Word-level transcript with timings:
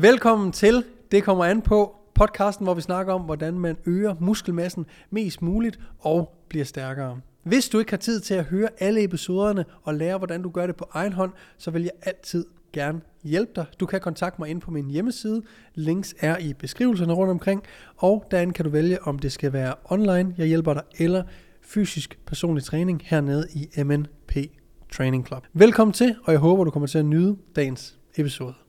Velkommen 0.00 0.52
til 0.52 0.84
Det 1.10 1.24
kommer 1.24 1.44
an 1.44 1.62
på 1.62 1.96
podcasten, 2.14 2.66
hvor 2.66 2.74
vi 2.74 2.80
snakker 2.80 3.12
om, 3.12 3.20
hvordan 3.20 3.58
man 3.58 3.76
øger 3.86 4.14
muskelmassen 4.20 4.86
mest 5.10 5.42
muligt 5.42 5.78
og 5.98 6.44
bliver 6.48 6.64
stærkere. 6.64 7.20
Hvis 7.42 7.68
du 7.68 7.78
ikke 7.78 7.92
har 7.92 7.96
tid 7.96 8.20
til 8.20 8.34
at 8.34 8.44
høre 8.44 8.68
alle 8.78 9.04
episoderne 9.04 9.64
og 9.82 9.94
lære, 9.94 10.18
hvordan 10.18 10.42
du 10.42 10.50
gør 10.50 10.66
det 10.66 10.76
på 10.76 10.88
egen 10.92 11.12
hånd, 11.12 11.32
så 11.58 11.70
vil 11.70 11.82
jeg 11.82 11.90
altid 12.02 12.44
gerne 12.72 13.00
hjælpe 13.24 13.52
dig. 13.56 13.64
Du 13.80 13.86
kan 13.86 14.00
kontakte 14.00 14.40
mig 14.40 14.48
ind 14.48 14.60
på 14.60 14.70
min 14.70 14.90
hjemmeside. 14.90 15.42
Links 15.74 16.14
er 16.20 16.38
i 16.38 16.52
beskrivelserne 16.52 17.12
rundt 17.12 17.30
omkring. 17.30 17.62
Og 17.96 18.24
derinde 18.30 18.52
kan 18.52 18.64
du 18.64 18.70
vælge, 18.70 19.02
om 19.02 19.18
det 19.18 19.32
skal 19.32 19.52
være 19.52 19.74
online, 19.84 20.34
jeg 20.38 20.46
hjælper 20.46 20.74
dig, 20.74 20.82
eller 20.98 21.22
fysisk 21.62 22.18
personlig 22.26 22.64
træning 22.64 23.02
hernede 23.04 23.46
i 23.54 23.82
MNP 23.82 24.36
Training 24.92 25.26
Club. 25.26 25.46
Velkommen 25.52 25.92
til, 25.92 26.14
og 26.24 26.32
jeg 26.32 26.40
håber, 26.40 26.64
du 26.64 26.70
kommer 26.70 26.86
til 26.86 26.98
at 26.98 27.06
nyde 27.06 27.36
dagens 27.56 27.98
episode. 28.16 28.65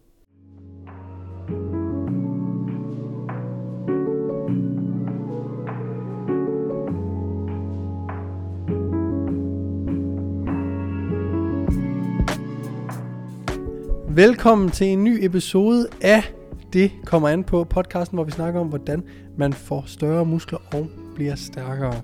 Velkommen 14.17 14.69
til 14.69 14.87
en 14.87 15.03
ny 15.03 15.17
episode 15.21 15.87
af 16.01 16.33
Det 16.73 16.91
kommer 17.05 17.29
an 17.29 17.43
på 17.43 17.63
podcasten, 17.63 18.15
hvor 18.15 18.23
vi 18.23 18.31
snakker 18.31 18.59
om, 18.59 18.67
hvordan 18.67 19.03
man 19.37 19.53
får 19.53 19.83
større 19.87 20.25
muskler 20.25 20.59
og 20.73 20.87
bliver 21.15 21.35
stærkere. 21.35 22.01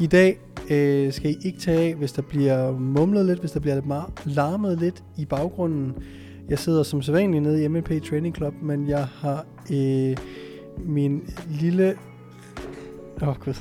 I 0.00 0.06
dag 0.06 0.38
øh, 0.70 1.12
skal 1.12 1.30
I 1.30 1.36
ikke 1.44 1.58
tage 1.58 1.88
af, 1.88 1.94
hvis 1.94 2.12
der 2.12 2.22
bliver 2.22 2.72
mumlet 2.72 3.26
lidt, 3.26 3.40
hvis 3.40 3.50
der 3.50 3.60
bliver 3.60 3.74
lidt 3.74 3.86
larmet 4.24 4.78
lidt 4.78 5.04
i 5.16 5.24
baggrunden. 5.24 5.92
Jeg 6.48 6.58
sidder 6.58 6.82
som 6.82 7.02
sædvanligt 7.02 7.42
nede 7.42 7.64
i 7.64 7.68
MNP 7.68 7.90
Training 8.10 8.36
Club, 8.36 8.54
men 8.62 8.88
jeg 8.88 9.04
har 9.04 9.46
øh, 9.72 10.16
min 10.78 11.22
lille... 11.50 11.94
Åh 13.22 13.28
oh, 13.28 13.36
gud. 13.36 13.54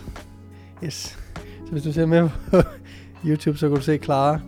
Yes. 0.83 1.19
Så 1.65 1.71
hvis 1.71 1.83
du 1.83 1.93
ser 1.93 2.05
med 2.05 2.29
på 2.49 2.57
YouTube, 3.27 3.57
så 3.57 3.67
kan 3.67 3.75
du 3.75 3.83
se 3.83 3.97
Clara 3.97 4.39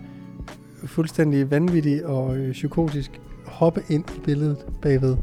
fuldstændig 0.85 1.51
vanvittig 1.51 2.05
og 2.05 2.37
øh, 2.37 2.51
psykotisk 2.51 3.19
hoppe 3.63 3.83
ind 3.89 4.09
i 4.17 4.19
billedet 4.19 4.65
bagved. 4.81 5.17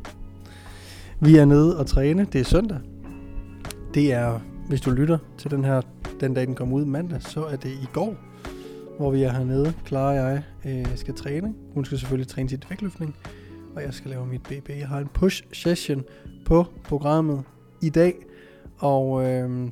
Vi 1.21 1.37
er 1.37 1.45
nede 1.45 1.79
og 1.79 1.87
træne. 1.87 2.27
Det 2.33 2.41
er 2.41 2.45
søndag. 2.45 2.79
Det 3.95 4.13
er, 4.13 4.41
hvis 4.69 4.81
du 4.81 4.91
lytter 4.91 5.19
til 5.39 5.51
den 5.51 5.65
her, 5.65 5.81
den 6.21 6.35
dag 6.35 6.47
den 6.47 6.55
kommer 6.55 6.77
ud 6.77 6.85
mandag, 6.85 7.23
så 7.23 7.45
er 7.45 7.57
det 7.57 7.71
i 7.71 7.89
går, 7.93 8.17
hvor 8.99 9.11
vi 9.11 9.23
er 9.23 9.33
hernede. 9.33 9.75
Clara 9.87 10.09
og 10.09 10.15
jeg 10.15 10.43
øh, 10.65 10.97
skal 10.97 11.15
træne. 11.15 11.55
Hun 11.75 11.85
skal 11.85 11.99
selvfølgelig 11.99 12.29
træne 12.29 12.49
sit 12.49 12.71
vægtløftning, 12.71 13.17
og 13.77 13.83
jeg 13.83 13.95
skal 13.95 14.11
lave 14.11 14.27
mit 14.27 14.43
BB. 14.43 14.69
Jeg 14.69 14.89
har 14.89 14.99
en 14.99 15.09
push 15.09 15.45
session 15.53 16.05
på 16.45 16.67
programmet 16.85 17.43
i 17.83 17.89
dag, 17.89 18.15
og 18.79 19.25
øh, 19.25 19.71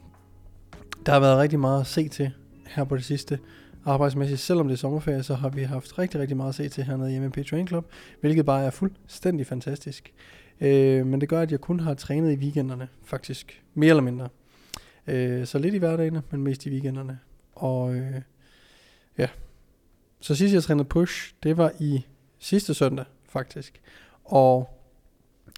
der 1.07 1.13
har 1.13 1.21
været 1.21 1.39
rigtig 1.39 1.61
meget 1.61 1.81
at 1.81 1.87
se 1.87 2.09
til 2.09 2.31
her 2.67 2.85
på 2.85 2.97
det 2.97 3.05
sidste 3.05 3.39
arbejdsmæssigt. 3.89 4.41
Selvom 4.41 4.69
det 4.69 4.75
er 4.75 4.79
sommerferie, 4.79 5.23
så 5.23 5.35
har 5.35 5.49
vi 5.49 5.63
haft 5.63 5.99
rigtig, 5.99 6.21
rigtig 6.21 6.37
meget 6.37 6.49
at 6.49 6.55
se 6.55 6.69
til 6.69 6.85
hernede 6.85 7.15
i 7.15 7.19
MMP 7.19 7.47
Training 7.47 7.69
Club, 7.69 7.91
hvilket 8.21 8.47
bare 8.47 8.65
er 8.65 8.71
fuldstændig 8.71 9.47
fantastisk. 9.47 10.13
Øh, 10.61 11.07
men 11.07 11.21
det 11.21 11.29
gør, 11.29 11.41
at 11.41 11.53
jeg 11.53 11.61
kun 11.61 11.81
har 11.81 11.95
trænet 11.95 12.33
i 12.33 12.37
weekenderne, 12.37 12.89
faktisk. 13.05 13.63
Mere 13.75 13.91
eller 13.91 14.03
mindre. 14.03 14.29
Øh, 15.07 15.47
så 15.47 15.59
lidt 15.59 15.75
i 15.75 15.79
hverdagene, 15.79 16.23
men 16.31 16.43
mest 16.43 16.67
i 16.67 16.71
weekenderne. 16.71 17.19
Og 17.53 17.95
øh, 17.95 18.15
ja. 19.19 19.29
Så 20.21 20.35
sidst 20.35 20.55
jeg 20.55 20.63
trænede 20.63 20.89
push, 20.89 21.35
det 21.43 21.57
var 21.57 21.73
i 21.81 22.07
sidste 22.39 22.75
søndag, 22.75 23.05
faktisk. 23.29 23.81
Og 24.25 24.79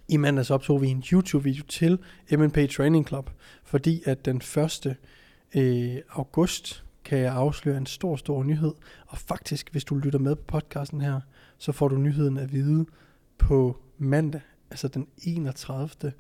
i 0.09 0.17
mandags 0.17 0.51
optog 0.51 0.83
vi 0.83 0.89
en 0.89 1.05
YouTube-video 1.13 1.65
til 1.65 1.99
MNP 2.33 2.59
Training 2.71 3.09
Club, 3.09 3.31
fordi 3.65 4.03
at 4.07 4.25
den 4.25 4.37
1. 4.37 4.97
Øh, 5.55 5.97
august 6.11 6.85
kan 7.05 7.19
jeg 7.19 7.33
afsløre 7.33 7.77
en 7.77 7.87
stor, 7.87 8.17
stor 8.17 8.43
nyhed. 8.43 8.73
Og 9.07 9.19
faktisk, 9.19 9.73
hvis 9.73 9.85
du 9.85 9.95
lytter 9.95 10.19
med 10.19 10.37
på 10.37 10.43
podcasten 10.47 11.01
her, 11.01 11.21
så 11.59 11.73
får 11.73 11.89
du 11.89 11.97
nyheden 11.97 12.37
at 12.37 12.53
vide 12.53 12.87
på 13.39 13.83
mandag, 13.99 14.41
altså 14.71 14.89
den 14.89 15.07
31. 15.19 16.13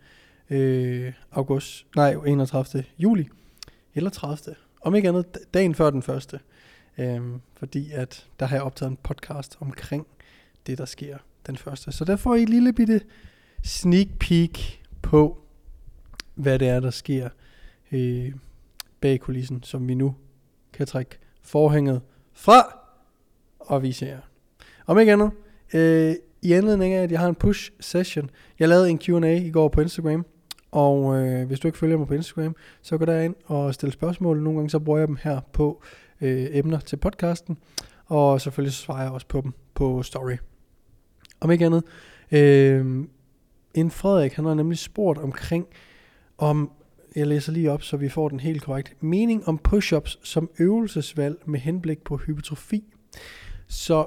Øh, 0.50 1.12
august, 1.32 1.86
nej, 1.96 2.12
31. 2.26 2.84
juli, 2.98 3.28
eller 3.94 4.10
30. 4.10 4.54
Om 4.80 4.94
ikke 4.94 5.08
andet, 5.08 5.38
dagen 5.54 5.74
før 5.74 5.90
den 5.90 6.02
første. 6.02 6.40
Øh, 6.98 7.20
fordi 7.56 7.90
at 7.92 8.26
der 8.40 8.46
har 8.46 8.56
jeg 8.56 8.62
optaget 8.62 8.90
en 8.90 8.98
podcast 9.02 9.56
omkring 9.60 10.06
det, 10.66 10.78
der 10.78 10.84
sker 10.84 11.18
den 11.46 11.56
første. 11.56 11.92
Så 11.92 12.04
der 12.04 12.16
får 12.16 12.34
I 12.34 12.42
et 12.42 12.48
lille 12.48 12.72
bitte 12.72 13.00
sneak 13.64 14.06
peek 14.20 14.82
på, 15.02 15.42
hvad 16.34 16.58
det 16.58 16.68
er, 16.68 16.80
der 16.80 16.90
sker 16.90 17.28
øh, 17.92 18.32
bag 19.00 19.20
kulissen, 19.20 19.62
som 19.62 19.88
vi 19.88 19.94
nu 19.94 20.14
kan 20.80 20.86
trække 20.86 21.18
forhænget 21.42 22.00
fra 22.32 22.78
og 23.58 23.82
vise 23.82 24.06
jer. 24.06 24.20
Om 24.86 24.98
ikke 24.98 25.12
andet, 25.12 25.30
øh, 25.74 26.14
i 26.42 26.52
anledning 26.52 26.94
af, 26.94 27.02
at 27.02 27.10
jeg 27.10 27.20
har 27.20 27.28
en 27.28 27.34
push 27.34 27.70
session. 27.80 28.30
Jeg 28.58 28.68
lavede 28.68 28.90
en 28.90 28.98
Q&A 28.98 29.36
i 29.36 29.50
går 29.50 29.68
på 29.68 29.80
Instagram, 29.80 30.26
og 30.70 31.16
øh, 31.16 31.46
hvis 31.46 31.60
du 31.60 31.68
ikke 31.68 31.78
følger 31.78 31.98
mig 31.98 32.06
på 32.06 32.14
Instagram, 32.14 32.56
så 32.82 32.98
gå 32.98 33.04
derind 33.04 33.34
og 33.46 33.74
stille 33.74 33.92
spørgsmål. 33.92 34.42
Nogle 34.42 34.58
gange 34.58 34.70
så 34.70 34.78
bruger 34.78 34.98
jeg 34.98 35.08
dem 35.08 35.18
her 35.22 35.40
på 35.52 35.82
øh, 36.20 36.46
emner 36.50 36.80
til 36.80 36.96
podcasten, 36.96 37.58
og 38.06 38.40
selvfølgelig 38.40 38.72
så 38.72 38.82
svarer 38.82 39.02
jeg 39.02 39.12
også 39.12 39.26
på 39.26 39.40
dem 39.40 39.52
på 39.74 40.02
story. 40.02 40.36
Om 41.40 41.50
ikke 41.50 41.66
andet, 41.66 41.84
øh, 42.32 43.04
en 43.74 43.90
Frederik, 43.90 44.32
han 44.32 44.44
har 44.44 44.54
nemlig 44.54 44.78
spurgt 44.78 45.18
omkring, 45.18 45.66
om 46.38 46.70
jeg 47.16 47.26
læser 47.26 47.52
lige 47.52 47.72
op, 47.72 47.82
så 47.82 47.96
vi 47.96 48.08
får 48.08 48.28
den 48.28 48.40
helt 48.40 48.62
korrekt. 48.62 49.02
Mening 49.02 49.48
om 49.48 49.60
push-ups 49.68 50.18
som 50.22 50.50
øvelsesvalg 50.58 51.42
med 51.44 51.60
henblik 51.60 52.02
på 52.04 52.16
hypertrofi. 52.16 52.84
Så 53.68 54.06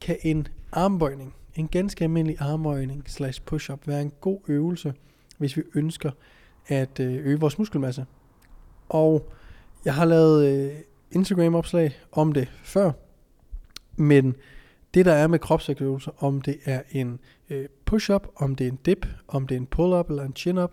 kan 0.00 0.16
en 0.22 0.48
armbøjning, 0.72 1.34
en 1.54 1.68
ganske 1.68 2.04
almindelig 2.04 2.36
armbøjning 2.40 3.04
slash 3.06 3.42
push-up, 3.42 3.88
være 3.88 4.02
en 4.02 4.12
god 4.20 4.40
øvelse, 4.48 4.94
hvis 5.38 5.56
vi 5.56 5.62
ønsker 5.74 6.10
at 6.66 7.00
øh, 7.00 7.26
øge 7.26 7.40
vores 7.40 7.58
muskelmasse. 7.58 8.06
Og 8.88 9.32
jeg 9.84 9.94
har 9.94 10.04
lavet 10.04 10.46
øh, 10.46 10.76
Instagram-opslag 11.12 11.96
om 12.12 12.32
det 12.32 12.48
før, 12.62 12.92
men 13.96 14.36
det 14.94 15.06
der 15.06 15.12
er 15.12 15.26
med 15.26 15.38
kropsvægtøvelser, 15.38 16.24
om 16.24 16.40
det 16.40 16.58
er 16.64 16.82
en 16.90 17.20
øh, 17.50 17.66
push-up, 17.84 18.28
om 18.36 18.54
det 18.54 18.66
er 18.66 18.70
en 18.70 18.78
dip, 18.86 19.06
om 19.28 19.46
det 19.46 19.54
er 19.54 19.60
en 19.60 19.66
pull-up 19.66 20.10
eller 20.10 20.22
en 20.24 20.36
chin-up, 20.36 20.72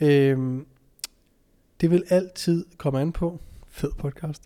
øh, 0.00 0.58
det 1.80 1.90
vil 1.90 2.04
altid 2.08 2.64
komme 2.76 3.00
an 3.00 3.12
på, 3.12 3.40
fed 3.68 3.90
podcast, 3.98 4.42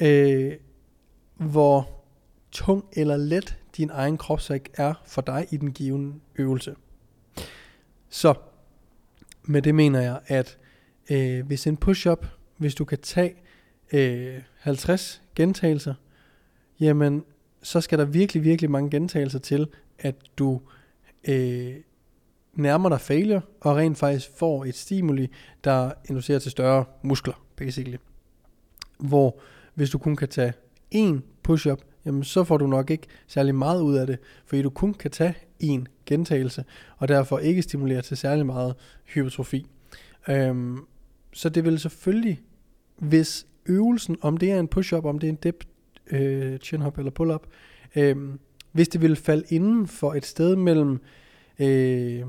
øh, 0.00 0.52
hvor 1.36 2.04
tung 2.52 2.84
eller 2.92 3.16
let 3.16 3.58
din 3.76 3.90
egen 3.90 4.18
kropsvægt 4.18 4.68
er 4.74 4.94
for 5.06 5.22
dig 5.22 5.46
i 5.50 5.56
den 5.56 5.72
givende 5.72 6.20
øvelse. 6.36 6.74
Så 8.08 8.34
med 9.42 9.62
det 9.62 9.74
mener 9.74 10.00
jeg, 10.00 10.20
at 10.26 10.58
øh, 11.10 11.46
hvis 11.46 11.66
en 11.66 11.76
push-up, 11.76 12.26
hvis 12.56 12.74
du 12.74 12.84
kan 12.84 12.98
tage 12.98 13.34
øh, 13.92 14.42
50 14.58 15.22
gentagelser, 15.34 15.94
jamen 16.80 17.24
så 17.62 17.80
skal 17.80 17.98
der 17.98 18.04
virkelig, 18.04 18.44
virkelig 18.44 18.70
mange 18.70 18.90
gentagelser 18.90 19.38
til, 19.38 19.68
at 19.98 20.14
du 20.38 20.60
øh, 21.28 21.74
nærmer 22.56 22.88
dig 22.88 23.00
failure, 23.00 23.40
og 23.60 23.76
rent 23.76 23.98
faktisk 23.98 24.30
får 24.36 24.64
et 24.64 24.74
stimuli, 24.74 25.30
der 25.64 25.90
inducerer 26.08 26.38
til 26.38 26.50
større 26.50 26.84
muskler, 27.02 27.44
basically. 27.56 27.96
Hvor 28.98 29.38
hvis 29.74 29.90
du 29.90 29.98
kun 29.98 30.16
kan 30.16 30.28
tage 30.28 30.52
én 30.94 31.20
push-up, 31.42 31.80
jamen 32.04 32.24
så 32.24 32.44
får 32.44 32.56
du 32.56 32.66
nok 32.66 32.90
ikke 32.90 33.06
særlig 33.26 33.54
meget 33.54 33.80
ud 33.80 33.94
af 33.96 34.06
det, 34.06 34.18
fordi 34.46 34.62
du 34.62 34.70
kun 34.70 34.94
kan 34.94 35.10
tage 35.10 35.34
én 35.62 35.84
gentagelse, 36.06 36.64
og 36.96 37.08
derfor 37.08 37.38
ikke 37.38 37.62
stimulere 37.62 38.02
til 38.02 38.16
særlig 38.16 38.46
meget 38.46 38.74
hypertrofi. 39.04 39.66
Øhm, 40.28 40.78
så 41.32 41.48
det 41.48 41.64
vil 41.64 41.78
selvfølgelig, 41.78 42.40
hvis 42.96 43.46
øvelsen, 43.66 44.16
om 44.20 44.36
det 44.36 44.50
er 44.50 44.60
en 44.60 44.68
push-up, 44.68 45.04
om 45.04 45.18
det 45.18 45.26
er 45.26 45.30
en 45.30 45.38
dip, 45.42 45.64
øh, 46.10 46.58
chin-hop 46.58 46.98
eller 46.98 47.10
pull-up, 47.10 47.46
øh, 47.96 48.16
hvis 48.72 48.88
det 48.88 49.02
vil 49.02 49.16
falde 49.16 49.44
inden 49.48 49.86
for 49.86 50.14
et 50.14 50.26
sted 50.26 50.56
mellem 50.56 51.00
øh, 51.58 52.24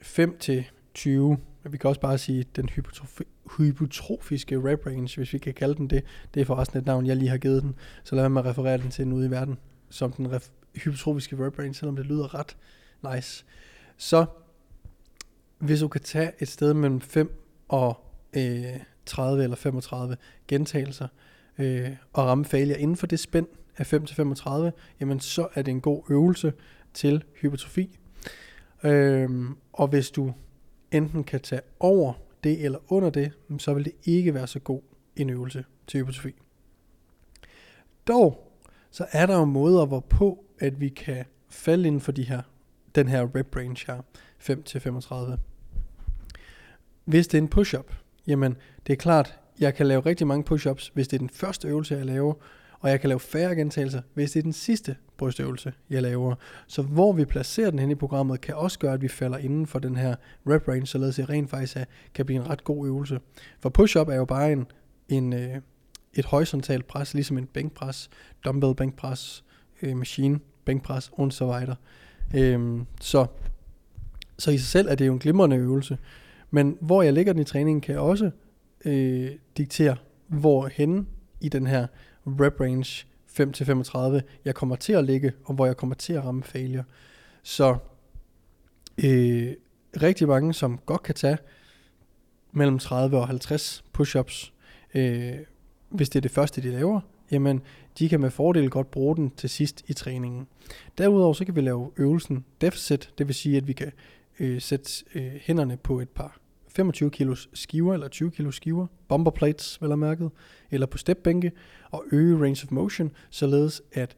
5 0.00 0.38
til 0.38 0.64
20, 0.94 1.38
vi 1.64 1.78
kan 1.78 1.88
også 1.88 2.00
bare 2.00 2.18
sige 2.18 2.44
den 2.56 2.68
hypotrofi, 2.68 3.24
hypotrofiske 3.58 4.56
rap 4.56 4.86
range, 4.86 5.16
hvis 5.16 5.32
vi 5.32 5.38
kan 5.38 5.54
kalde 5.54 5.74
den 5.74 5.90
det. 5.90 6.04
Det 6.34 6.40
er 6.40 6.44
forresten 6.44 6.78
et 6.78 6.86
navn, 6.86 7.06
jeg 7.06 7.16
lige 7.16 7.28
har 7.28 7.38
givet 7.38 7.62
den, 7.62 7.74
så 8.04 8.14
lad 8.14 8.28
mig 8.28 8.44
referere 8.44 8.78
den 8.78 8.90
til 8.90 9.04
den 9.04 9.12
ude 9.12 9.26
i 9.26 9.30
verden, 9.30 9.58
som 9.90 10.12
den 10.12 10.32
ref, 10.32 10.48
hypotrofiske 10.76 11.44
rap 11.44 11.58
range, 11.58 11.74
selvom 11.74 11.96
det 11.96 12.06
lyder 12.06 12.34
ret 12.34 12.56
nice. 13.14 13.44
Så 13.96 14.26
hvis 15.58 15.80
du 15.80 15.88
kan 15.88 16.00
tage 16.00 16.32
et 16.38 16.48
sted 16.48 16.74
mellem 16.74 17.00
5 17.00 17.44
og 17.68 18.04
øh, 18.36 18.64
30 19.06 19.42
eller 19.42 19.56
35 19.56 20.16
gentagelser, 20.48 21.08
øh, 21.58 21.90
og 22.12 22.24
ramme 22.24 22.44
failure 22.44 22.80
inden 22.80 22.96
for 22.96 23.06
det 23.06 23.20
spænd 23.20 23.46
af 23.76 23.86
5 23.86 24.06
til 24.06 24.16
35, 24.16 24.72
jamen 25.00 25.20
så 25.20 25.48
er 25.54 25.62
det 25.62 25.72
en 25.72 25.80
god 25.80 26.02
øvelse 26.10 26.52
til 26.94 27.24
hypertrofi. 27.40 27.98
Øhm, 28.82 29.56
og 29.72 29.88
hvis 29.88 30.10
du 30.10 30.32
enten 30.92 31.24
kan 31.24 31.40
tage 31.40 31.62
over 31.80 32.12
det 32.44 32.64
eller 32.64 32.92
under 32.92 33.10
det, 33.10 33.32
mm, 33.48 33.58
så 33.58 33.74
vil 33.74 33.84
det 33.84 33.92
ikke 34.04 34.34
være 34.34 34.46
så 34.46 34.58
god 34.58 34.80
en 35.16 35.30
øvelse 35.30 35.64
til 35.86 36.00
hypotrofi. 36.00 36.34
Dog, 38.08 38.52
så 38.90 39.06
er 39.12 39.26
der 39.26 39.38
jo 39.38 39.44
måder, 39.44 39.86
hvorpå 39.86 40.44
at 40.58 40.80
vi 40.80 40.88
kan 40.88 41.24
falde 41.48 41.86
inden 41.86 42.00
for 42.00 42.12
de 42.12 42.22
her, 42.22 42.42
den 42.94 43.08
her 43.08 43.36
rep 43.36 43.56
range 43.56 43.84
her, 43.86 44.02
5-35. 44.38 45.38
Hvis 47.04 47.28
det 47.28 47.38
er 47.38 47.42
en 47.42 47.48
push-up, 47.48 47.94
jamen 48.26 48.56
det 48.86 48.92
er 48.92 48.96
klart, 48.96 49.38
jeg 49.60 49.74
kan 49.74 49.86
lave 49.86 50.00
rigtig 50.00 50.26
mange 50.26 50.44
push-ups, 50.54 50.90
hvis 50.94 51.08
det 51.08 51.16
er 51.16 51.18
den 51.18 51.30
første 51.30 51.68
øvelse, 51.68 51.94
jeg 51.94 52.06
laver, 52.06 52.34
og 52.80 52.90
jeg 52.90 53.00
kan 53.00 53.08
lave 53.08 53.20
færre 53.20 53.54
gentagelser, 53.54 54.00
hvis 54.14 54.30
det 54.30 54.38
er 54.38 54.42
den 54.42 54.52
sidste 54.52 54.96
brystøvelse, 55.16 55.72
jeg 55.90 56.02
laver. 56.02 56.34
Så 56.66 56.82
hvor 56.82 57.12
vi 57.12 57.24
placerer 57.24 57.70
den 57.70 57.78
hen 57.78 57.90
i 57.90 57.94
programmet, 57.94 58.40
kan 58.40 58.54
også 58.54 58.78
gøre, 58.78 58.92
at 58.92 59.02
vi 59.02 59.08
falder 59.08 59.38
inden 59.38 59.66
for 59.66 59.78
den 59.78 59.96
her 59.96 60.14
rep 60.46 60.68
range, 60.68 60.86
således 60.86 61.18
at 61.18 61.26
det 61.26 61.34
rent 61.34 61.50
faktisk 61.50 61.76
er, 61.76 61.84
kan 62.14 62.26
blive 62.26 62.40
en 62.40 62.50
ret 62.50 62.64
god 62.64 62.86
øvelse. 62.86 63.20
For 63.60 63.68
push-up 63.68 64.08
er 64.08 64.14
jo 64.14 64.24
bare 64.24 64.52
en, 64.52 64.66
en, 65.08 65.32
øh, 65.32 65.56
et 66.14 66.24
horisontalt 66.24 66.86
pres, 66.86 67.14
ligesom 67.14 67.38
en 67.38 67.46
bænkpres, 67.46 68.10
dumbbell 68.44 68.74
bænkpres, 68.74 69.44
øh, 69.82 69.96
machine 69.96 70.40
bænkpres 70.64 71.10
og 71.12 71.32
så 71.32 71.44
videre. 71.44 71.76
Øhm, 72.34 72.86
så, 73.00 73.26
så 74.38 74.50
i 74.50 74.58
sig 74.58 74.66
selv 74.66 74.88
er 74.88 74.94
det 74.94 75.06
jo 75.06 75.12
en 75.12 75.18
glimrende 75.18 75.56
øvelse. 75.56 75.98
Men 76.50 76.76
hvor 76.80 77.02
jeg 77.02 77.12
lægger 77.12 77.32
den 77.32 77.42
i 77.42 77.44
træningen, 77.44 77.80
kan 77.80 77.92
jeg 77.92 78.00
også 78.00 78.30
øh, 78.84 79.30
diktere, 79.56 79.96
hvor 80.28 80.68
hen 80.72 81.08
i 81.40 81.48
den 81.48 81.66
her 81.66 81.86
rep 82.40 82.60
range 82.60 83.06
5-35, 83.40 84.20
jeg 84.44 84.54
kommer 84.54 84.76
til 84.76 84.92
at 84.92 85.04
ligge, 85.04 85.32
og 85.44 85.54
hvor 85.54 85.66
jeg 85.66 85.76
kommer 85.76 85.94
til 85.94 86.12
at 86.12 86.24
ramme 86.24 86.42
failure. 86.42 86.84
Så 87.42 87.76
øh, 89.04 89.52
rigtig 90.02 90.28
mange, 90.28 90.54
som 90.54 90.78
godt 90.86 91.02
kan 91.02 91.14
tage 91.14 91.38
mellem 92.52 92.78
30 92.78 93.18
og 93.18 93.26
50 93.26 93.84
push-ups, 93.98 94.52
øh, 94.94 95.34
hvis 95.88 96.08
det 96.08 96.16
er 96.16 96.20
det 96.20 96.30
første, 96.30 96.62
de 96.62 96.70
laver, 96.70 97.00
jamen 97.30 97.62
de 97.98 98.08
kan 98.08 98.20
med 98.20 98.30
fordel 98.30 98.70
godt 98.70 98.90
bruge 98.90 99.16
den 99.16 99.30
til 99.30 99.50
sidst 99.50 99.84
i 99.86 99.92
træningen. 99.92 100.46
Derudover 100.98 101.32
så 101.32 101.44
kan 101.44 101.56
vi 101.56 101.60
lave 101.60 101.90
øvelsen 101.96 102.44
deficit, 102.60 103.10
det 103.18 103.26
vil 103.26 103.34
sige, 103.34 103.56
at 103.56 103.66
vi 103.66 103.72
kan 103.72 103.92
øh, 104.40 104.60
sætte 104.60 105.04
øh, 105.14 105.32
hænderne 105.40 105.76
på 105.76 106.00
et 106.00 106.08
par 106.08 106.38
25 106.78 107.10
kilos 107.10 107.48
skiver 107.54 107.94
eller 107.94 108.08
20 108.08 108.30
kilos 108.30 108.54
skiver, 108.54 108.86
bomber 109.08 109.30
plates 109.30 109.82
vel 109.82 109.98
mærket, 109.98 110.30
eller 110.70 110.86
på 110.86 110.98
stepbænke, 110.98 111.52
og 111.90 112.04
øge 112.12 112.36
range 112.42 112.64
of 112.64 112.70
motion, 112.70 113.12
således 113.30 113.82
at 113.92 114.16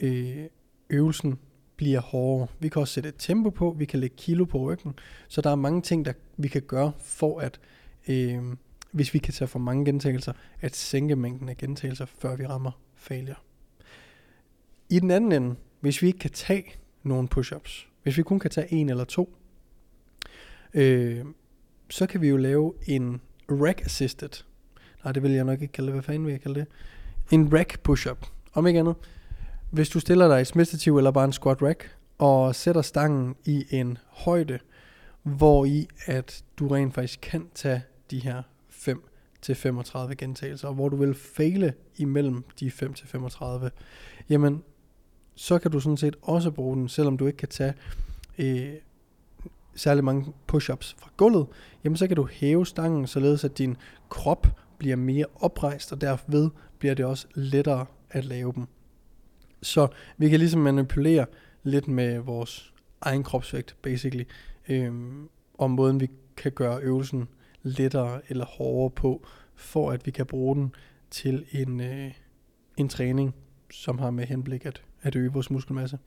øh, 0.00 0.44
øvelsen 0.90 1.38
bliver 1.76 2.00
hårdere. 2.00 2.48
Vi 2.58 2.68
kan 2.68 2.80
også 2.80 2.94
sætte 2.94 3.08
et 3.08 3.14
tempo 3.18 3.50
på, 3.50 3.74
vi 3.78 3.84
kan 3.84 4.00
lægge 4.00 4.16
kilo 4.16 4.44
på 4.44 4.58
ryggen, 4.58 4.94
så 5.28 5.40
der 5.40 5.50
er 5.50 5.54
mange 5.54 5.82
ting, 5.82 6.04
der 6.04 6.12
vi 6.36 6.48
kan 6.48 6.62
gøre 6.62 6.92
for 6.98 7.40
at, 7.40 7.60
øh, 8.08 8.42
hvis 8.90 9.14
vi 9.14 9.18
kan 9.18 9.34
tage 9.34 9.48
for 9.48 9.58
mange 9.58 9.84
gentagelser, 9.84 10.32
at 10.60 10.76
sænke 10.76 11.16
mængden 11.16 11.48
af 11.48 11.56
gentagelser, 11.56 12.06
før 12.06 12.36
vi 12.36 12.46
rammer 12.46 12.80
failure. 12.94 13.36
I 14.90 14.98
den 14.98 15.10
anden 15.10 15.32
ende, 15.32 15.56
hvis 15.80 16.02
vi 16.02 16.06
ikke 16.06 16.18
kan 16.18 16.30
tage 16.30 16.64
nogle 17.02 17.28
push-ups, 17.34 17.86
hvis 18.02 18.18
vi 18.18 18.22
kun 18.22 18.38
kan 18.38 18.50
tage 18.50 18.72
en 18.72 18.88
eller 18.88 19.04
to, 19.04 19.36
øh, 20.74 21.24
så 21.92 22.06
kan 22.06 22.20
vi 22.20 22.28
jo 22.28 22.36
lave 22.36 22.72
en 22.86 23.20
rack 23.50 23.84
assisted. 23.84 24.28
Nej, 25.04 25.12
det 25.12 25.22
vil 25.22 25.32
jeg 25.32 25.44
nok 25.44 25.62
ikke 25.62 25.72
kalde 25.72 25.86
det. 25.86 25.94
Hvad 25.94 26.02
fanden 26.02 26.26
vil 26.26 26.32
jeg 26.32 26.40
kalde 26.40 26.60
det? 26.60 26.68
En 27.30 27.52
rack 27.52 27.80
push-up. 27.80 28.26
Om 28.52 28.66
ikke 28.66 28.80
andet. 28.80 28.94
Hvis 29.70 29.88
du 29.88 30.00
stiller 30.00 30.28
dig 30.28 30.40
i 30.40 30.44
smidstativ 30.44 30.96
eller 30.96 31.10
bare 31.10 31.24
en 31.24 31.32
squat 31.32 31.62
rack, 31.62 31.96
og 32.18 32.54
sætter 32.54 32.82
stangen 32.82 33.36
i 33.44 33.64
en 33.70 33.98
højde, 34.08 34.58
hvor 35.22 35.64
i 35.64 35.88
at 36.06 36.44
du 36.58 36.68
rent 36.68 36.94
faktisk 36.94 37.18
kan 37.22 37.46
tage 37.54 37.82
de 38.10 38.18
her 38.18 38.42
5 38.68 39.02
til 39.42 39.54
35 39.54 40.14
gentagelser, 40.14 40.68
og 40.68 40.74
hvor 40.74 40.88
du 40.88 40.96
vil 40.96 41.14
fejle 41.14 41.74
imellem 41.96 42.44
de 42.60 42.70
5 42.70 42.94
til 42.94 43.08
35, 43.08 43.70
jamen 44.28 44.62
så 45.34 45.58
kan 45.58 45.70
du 45.70 45.80
sådan 45.80 45.96
set 45.96 46.16
også 46.22 46.50
bruge 46.50 46.76
den, 46.76 46.88
selvom 46.88 47.18
du 47.18 47.26
ikke 47.26 47.36
kan 47.36 47.48
tage 47.48 47.74
øh, 48.38 48.74
særlig 49.74 50.04
mange 50.04 50.32
push-ups 50.52 50.94
fra 50.98 51.10
gulvet, 51.16 51.46
jamen 51.84 51.96
så 51.96 52.06
kan 52.06 52.16
du 52.16 52.28
hæve 52.32 52.66
stangen, 52.66 53.06
således 53.06 53.44
at 53.44 53.58
din 53.58 53.76
krop 54.08 54.46
bliver 54.78 54.96
mere 54.96 55.26
oprejst, 55.34 55.92
og 55.92 56.00
derved 56.00 56.50
bliver 56.78 56.94
det 56.94 57.04
også 57.04 57.26
lettere 57.34 57.86
at 58.10 58.24
lave 58.24 58.52
dem. 58.52 58.66
Så 59.62 59.88
vi 60.16 60.28
kan 60.28 60.38
ligesom 60.38 60.60
manipulere 60.60 61.26
lidt 61.62 61.88
med 61.88 62.18
vores 62.18 62.72
egen 63.00 63.22
kropsvægt, 63.22 63.76
basically, 63.82 64.24
øhm, 64.68 65.28
om 65.58 65.70
måden 65.70 66.00
vi 66.00 66.10
kan 66.36 66.52
gøre 66.52 66.80
øvelsen 66.80 67.28
lettere 67.62 68.20
eller 68.28 68.44
hårdere 68.44 68.90
på, 68.90 69.26
for 69.54 69.90
at 69.90 70.06
vi 70.06 70.10
kan 70.10 70.26
bruge 70.26 70.56
den 70.56 70.74
til 71.10 71.44
en, 71.50 71.80
øh, 71.80 72.12
en 72.76 72.88
træning, 72.88 73.34
som 73.70 73.98
har 73.98 74.10
med 74.10 74.24
henblik 74.24 74.66
at, 74.66 74.82
at 75.02 75.16
øge 75.16 75.32
vores 75.32 75.50
muskelmasse. 75.50 75.98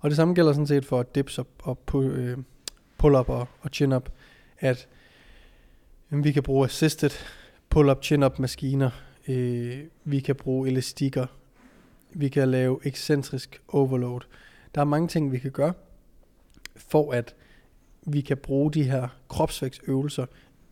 Og 0.00 0.10
det 0.10 0.16
samme 0.16 0.34
gælder 0.34 0.52
sådan 0.52 0.66
set 0.66 0.84
for 0.84 1.02
dips 1.02 1.38
og, 1.38 1.46
og 1.62 1.78
på, 1.78 2.02
øh, 2.02 2.38
pull-up 3.04 3.28
og, 3.28 3.48
og 3.60 3.70
chin-up, 3.72 4.08
at 4.58 4.88
vi 6.10 6.32
kan 6.32 6.42
bruge 6.42 6.64
assisted 6.64 7.10
pull-up, 7.68 8.04
chin-up 8.04 8.38
maskiner, 8.38 8.90
øh, 9.28 9.84
vi 10.04 10.20
kan 10.20 10.36
bruge 10.36 10.68
elastikker, 10.68 11.26
vi 12.10 12.28
kan 12.28 12.48
lave 12.48 12.80
ekscentrisk 12.84 13.62
overload. 13.68 14.20
Der 14.74 14.80
er 14.80 14.84
mange 14.84 15.08
ting, 15.08 15.32
vi 15.32 15.38
kan 15.38 15.50
gøre, 15.50 15.72
for 16.76 17.12
at 17.12 17.34
vi 18.06 18.20
kan 18.20 18.36
bruge 18.36 18.72
de 18.72 18.82
her 18.82 19.08
kropsvægtsøvelser 19.28 20.26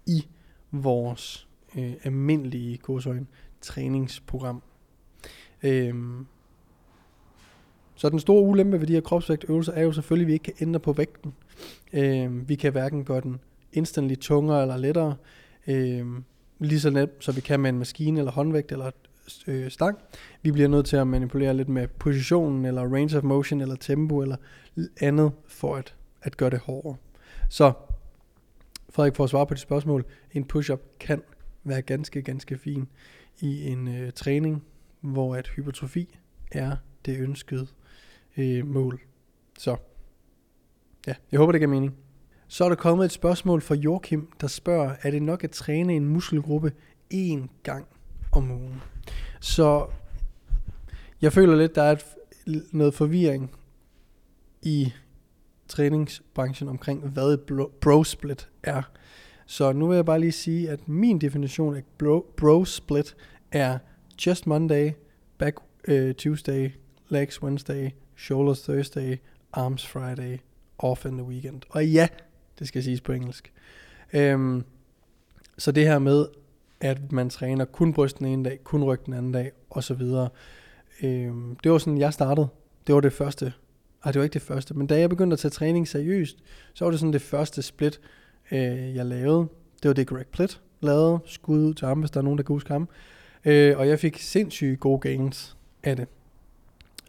i 0.06 0.26
vores 0.70 1.48
øh, 1.76 1.92
almindelige 2.04 2.78
godsøjne 2.78 3.26
træningsprogram. 3.60 4.62
Øhm, 5.62 6.26
så 8.02 8.08
den 8.08 8.20
store 8.20 8.42
ulempe 8.42 8.80
ved 8.80 8.86
de 8.86 8.92
her 8.92 9.00
kropsvægtøvelser 9.00 9.72
er 9.72 9.82
jo 9.82 9.92
selvfølgelig, 9.92 10.24
at 10.24 10.28
vi 10.28 10.32
ikke 10.32 10.42
kan 10.42 10.54
ændre 10.60 10.80
på 10.80 10.92
vægten. 10.92 11.34
Øh, 11.92 12.48
vi 12.48 12.54
kan 12.54 12.72
hverken 12.72 13.04
gøre 13.04 13.20
den 13.20 13.40
instantly 13.72 14.14
tungere 14.14 14.62
eller 14.62 14.76
lettere, 14.76 15.16
øh, 15.66 16.06
lige 16.58 16.80
så 16.80 16.90
nemt, 16.90 17.12
så 17.20 17.32
vi 17.32 17.40
kan 17.40 17.60
med 17.60 17.70
en 17.70 17.78
maskine 17.78 18.18
eller 18.18 18.32
håndvægt 18.32 18.72
eller 18.72 18.90
øh, 19.46 19.70
stang. 19.70 19.98
Vi 20.42 20.52
bliver 20.52 20.68
nødt 20.68 20.86
til 20.86 20.96
at 20.96 21.06
manipulere 21.06 21.54
lidt 21.54 21.68
med 21.68 21.88
positionen, 21.88 22.64
eller 22.64 22.82
range 22.82 23.16
of 23.16 23.22
motion, 23.22 23.60
eller 23.60 23.76
tempo, 23.76 24.22
eller 24.22 24.36
andet, 25.00 25.32
for 25.46 25.76
at, 25.76 25.94
at 26.22 26.36
gøre 26.36 26.50
det 26.50 26.58
hårdere. 26.58 26.96
Så, 27.48 27.72
Frederik, 28.90 29.16
for 29.16 29.24
at 29.24 29.30
svare 29.30 29.46
på 29.46 29.54
dit 29.54 29.62
spørgsmål, 29.62 30.04
en 30.32 30.44
push-up 30.44 30.80
kan 31.00 31.22
være 31.64 31.82
ganske, 31.82 32.22
ganske 32.22 32.58
fin 32.58 32.88
i 33.40 33.66
en 33.66 33.88
øh, 33.88 34.12
træning, 34.12 34.64
hvor 35.00 35.36
at 35.36 35.48
hypertrofi 35.48 36.18
er 36.52 36.76
det 37.06 37.18
ønskede 37.18 37.66
øh, 38.36 38.66
mål. 38.66 39.00
Så 39.58 39.76
ja, 41.06 41.14
jeg 41.32 41.38
håber, 41.38 41.52
det 41.52 41.60
giver 41.60 41.70
mening. 41.70 41.94
Så 42.48 42.64
er 42.64 42.68
der 42.68 42.76
kommet 42.76 43.04
et 43.04 43.12
spørgsmål 43.12 43.62
fra 43.62 43.74
Joachim, 43.74 44.32
der 44.40 44.46
spørger, 44.46 44.94
er 45.02 45.10
det 45.10 45.22
nok 45.22 45.44
at 45.44 45.50
træne 45.50 45.94
en 45.94 46.04
muskelgruppe 46.04 46.72
én 47.14 47.62
gang 47.62 47.86
om 48.32 48.50
ugen? 48.50 48.82
Så 49.40 49.86
jeg 51.22 51.32
føler 51.32 51.56
lidt, 51.56 51.74
der 51.74 51.82
er 51.82 51.92
et, 51.92 52.04
noget 52.72 52.94
forvirring 52.94 53.50
i 54.62 54.92
træningsbranchen 55.68 56.68
omkring, 56.68 57.08
hvad 57.08 57.32
et 57.32 57.40
bro 57.80 58.04
split 58.04 58.48
er. 58.62 58.82
Så 59.46 59.72
nu 59.72 59.86
vil 59.86 59.94
jeg 59.94 60.04
bare 60.04 60.20
lige 60.20 60.32
sige, 60.32 60.70
at 60.70 60.88
min 60.88 61.18
definition 61.18 61.76
af 61.76 61.82
bro, 61.98 62.34
bro 62.36 62.64
split 62.64 63.16
er 63.52 63.78
just 64.26 64.46
Monday, 64.46 64.90
back 65.38 65.56
uh, 65.88 66.12
Tuesday, 66.12 66.70
legs 67.08 67.42
Wednesday, 67.42 67.90
shoulders 68.16 68.62
Thursday, 68.62 69.16
arms 69.52 69.86
Friday, 69.86 70.38
off 70.78 71.04
in 71.04 71.12
the 71.12 71.26
weekend. 71.26 71.62
Og 71.68 71.86
ja, 71.86 72.08
det 72.58 72.68
skal 72.68 72.82
siges 72.82 73.00
på 73.00 73.12
engelsk. 73.12 73.52
Øhm, 74.12 74.64
så 75.58 75.72
det 75.72 75.86
her 75.86 75.98
med, 75.98 76.26
at 76.80 77.12
man 77.12 77.30
træner 77.30 77.64
kun 77.64 77.92
bryst 77.92 78.18
den 78.18 78.26
ene 78.26 78.44
dag, 78.44 78.58
kun 78.64 78.84
ryg 78.84 79.06
den 79.06 79.14
anden 79.14 79.32
dag, 79.32 79.52
og 79.70 79.84
så 79.84 79.94
videre. 79.94 80.28
Øhm, 81.02 81.56
det 81.56 81.72
var 81.72 81.78
sådan, 81.78 81.98
jeg 81.98 82.12
startede. 82.12 82.48
Det 82.86 82.94
var 82.94 83.00
det 83.00 83.12
første. 83.12 83.52
Ej, 84.04 84.12
det 84.12 84.18
var 84.18 84.24
ikke 84.24 84.34
det 84.34 84.42
første. 84.42 84.74
Men 84.74 84.86
da 84.86 84.98
jeg 84.98 85.10
begyndte 85.10 85.34
at 85.34 85.38
tage 85.38 85.50
træning 85.50 85.88
seriøst, 85.88 86.38
så 86.74 86.84
var 86.84 86.90
det 86.90 87.00
sådan 87.00 87.12
det 87.12 87.22
første 87.22 87.62
split, 87.62 88.00
øh, 88.52 88.94
jeg 88.96 89.06
lavede. 89.06 89.48
Det 89.82 89.88
var 89.88 89.92
det 89.94 90.06
Greg 90.06 90.26
Plitt 90.26 90.60
lavede. 90.80 91.18
Skud 91.24 91.74
til 91.74 91.88
ham, 91.88 92.00
hvis 92.00 92.10
der 92.10 92.20
er 92.20 92.24
nogen, 92.24 92.38
der 92.38 92.44
kan 92.44 92.54
huske 92.54 92.72
ham. 92.72 92.88
Øh, 93.44 93.78
og 93.78 93.88
jeg 93.88 93.98
fik 93.98 94.18
sindssygt 94.18 94.80
gode 94.80 94.98
gains 94.98 95.56
af 95.82 95.96
det. 95.96 96.08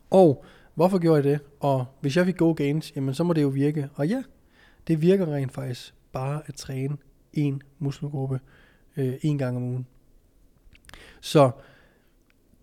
Og 0.09 0.45
hvorfor 0.75 0.99
gjorde 0.99 1.15
jeg 1.15 1.23
det? 1.23 1.39
Og 1.59 1.85
hvis 2.01 2.17
jeg 2.17 2.25
fik 2.25 2.37
gode 2.37 2.55
gains, 2.55 2.95
jamen 2.95 3.13
så 3.13 3.23
må 3.23 3.33
det 3.33 3.41
jo 3.41 3.47
virke. 3.47 3.89
Og 3.95 4.07
ja, 4.07 4.23
det 4.87 5.01
virker 5.01 5.33
rent 5.33 5.51
faktisk 5.51 5.93
bare 6.11 6.41
at 6.45 6.55
træne 6.55 6.97
en 7.33 7.61
muskelgruppe 7.79 8.39
øh, 8.97 9.13
en 9.21 9.37
gang 9.37 9.57
om 9.57 9.63
ugen. 9.63 9.87
Så 11.21 11.51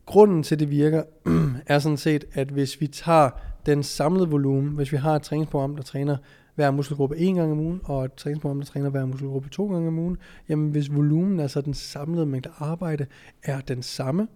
grunden 0.06 0.42
til 0.42 0.58
det 0.58 0.70
virker, 0.70 1.02
er 1.66 1.78
sådan 1.78 1.96
set, 1.96 2.24
at 2.32 2.48
hvis 2.48 2.80
vi 2.80 2.86
tager 2.86 3.30
den 3.66 3.82
samlede 3.82 4.28
volumen, 4.28 4.74
hvis 4.74 4.92
vi 4.92 4.96
har 4.96 5.16
et 5.16 5.22
træningsprogram, 5.22 5.76
der 5.76 5.82
træner, 5.82 6.16
hver 6.54 6.70
muskelgruppe 6.70 7.16
en 7.18 7.34
gang 7.34 7.52
om 7.52 7.58
ugen, 7.58 7.80
og 7.84 8.04
et 8.04 8.14
træningsprogram, 8.14 8.58
der 8.58 8.66
træner 8.66 8.90
hver 8.90 9.06
muskelgruppe 9.06 9.48
to 9.48 9.72
gange 9.72 9.88
om 9.88 9.98
ugen, 9.98 10.16
jamen 10.48 10.70
hvis 10.70 10.94
volumen, 10.94 11.40
altså 11.40 11.60
den 11.60 11.74
samlede 11.74 12.26
mængde 12.26 12.50
arbejde, 12.58 13.06
er 13.42 13.60
den 13.60 13.82
samme, 13.82 14.28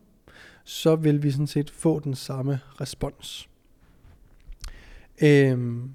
så 0.64 0.97
vil 0.97 1.23
vi 1.23 1.31
sådan 1.31 1.47
set 1.47 1.71
få 1.71 2.00
den 2.00 2.14
samme 2.14 2.61
respons. 2.81 3.49
Øhm, 5.23 5.90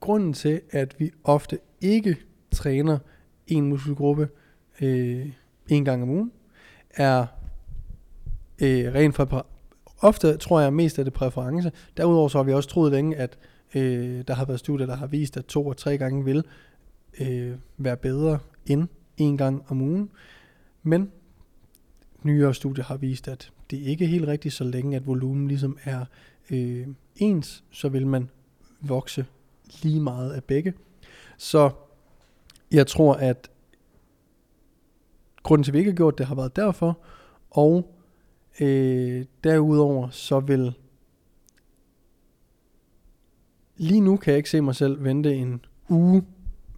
grunden 0.00 0.32
til, 0.32 0.60
at 0.70 0.96
vi 0.98 1.10
ofte 1.24 1.58
ikke 1.80 2.16
træner 2.50 2.98
en 3.46 3.68
muskelgruppe 3.68 4.28
øh, 4.80 5.32
en 5.68 5.84
gang 5.84 6.02
om 6.02 6.10
ugen, 6.10 6.32
er 6.90 7.26
øh, 8.62 8.94
rent 8.94 9.14
for 9.14 9.46
ofte 9.98 10.36
tror 10.36 10.60
jeg 10.60 10.72
mest 10.72 10.98
af 10.98 11.04
det 11.04 11.14
præference. 11.14 11.72
Derudover 11.96 12.28
så 12.28 12.38
har 12.38 12.42
vi 12.42 12.52
også 12.52 12.68
troet 12.68 12.92
længe, 12.92 13.16
at 13.16 13.38
øh, 13.74 14.24
der 14.28 14.34
har 14.34 14.44
været 14.44 14.60
studier, 14.60 14.86
der 14.86 14.96
har 14.96 15.06
vist, 15.06 15.36
at 15.36 15.44
to 15.44 15.66
og 15.66 15.76
tre 15.76 15.98
gange 15.98 16.24
vil 16.24 16.44
øh, 17.20 17.52
være 17.78 17.96
bedre 17.96 18.38
end 18.66 18.88
en 19.16 19.36
gang 19.36 19.64
om 19.68 19.80
ugen. 19.80 20.10
Men 20.82 21.12
nyere 22.22 22.54
studier 22.54 22.84
har 22.84 22.96
vist, 22.96 23.28
at 23.28 23.50
det 23.70 23.76
ikke 23.76 24.04
er 24.04 24.08
helt 24.08 24.28
rigtigt, 24.28 24.54
så 24.54 24.64
længe 24.64 24.96
at 24.96 25.06
volumen 25.06 25.48
ligesom 25.48 25.78
er 25.84 26.04
øh, 26.50 26.86
ens, 27.16 27.64
så 27.70 27.88
vil 27.88 28.06
man 28.06 28.30
vokse 28.80 29.26
lige 29.82 30.00
meget 30.00 30.32
af 30.32 30.44
begge. 30.44 30.74
Så 31.36 31.70
jeg 32.72 32.86
tror, 32.86 33.14
at 33.14 33.50
grunden 35.42 35.64
til, 35.64 35.70
at 35.70 35.72
vi 35.72 35.78
ikke 35.78 35.90
har 35.90 35.96
gjort 35.96 36.18
det, 36.18 36.26
har 36.26 36.34
været 36.34 36.56
derfor, 36.56 36.98
og 37.50 37.94
øh, 38.60 39.24
derudover 39.44 40.08
så 40.10 40.40
vil 40.40 40.74
lige 43.76 44.00
nu 44.00 44.16
kan 44.16 44.30
jeg 44.30 44.36
ikke 44.36 44.50
se 44.50 44.60
mig 44.60 44.74
selv 44.74 45.04
vente 45.04 45.34
en 45.34 45.64
uge 45.88 46.24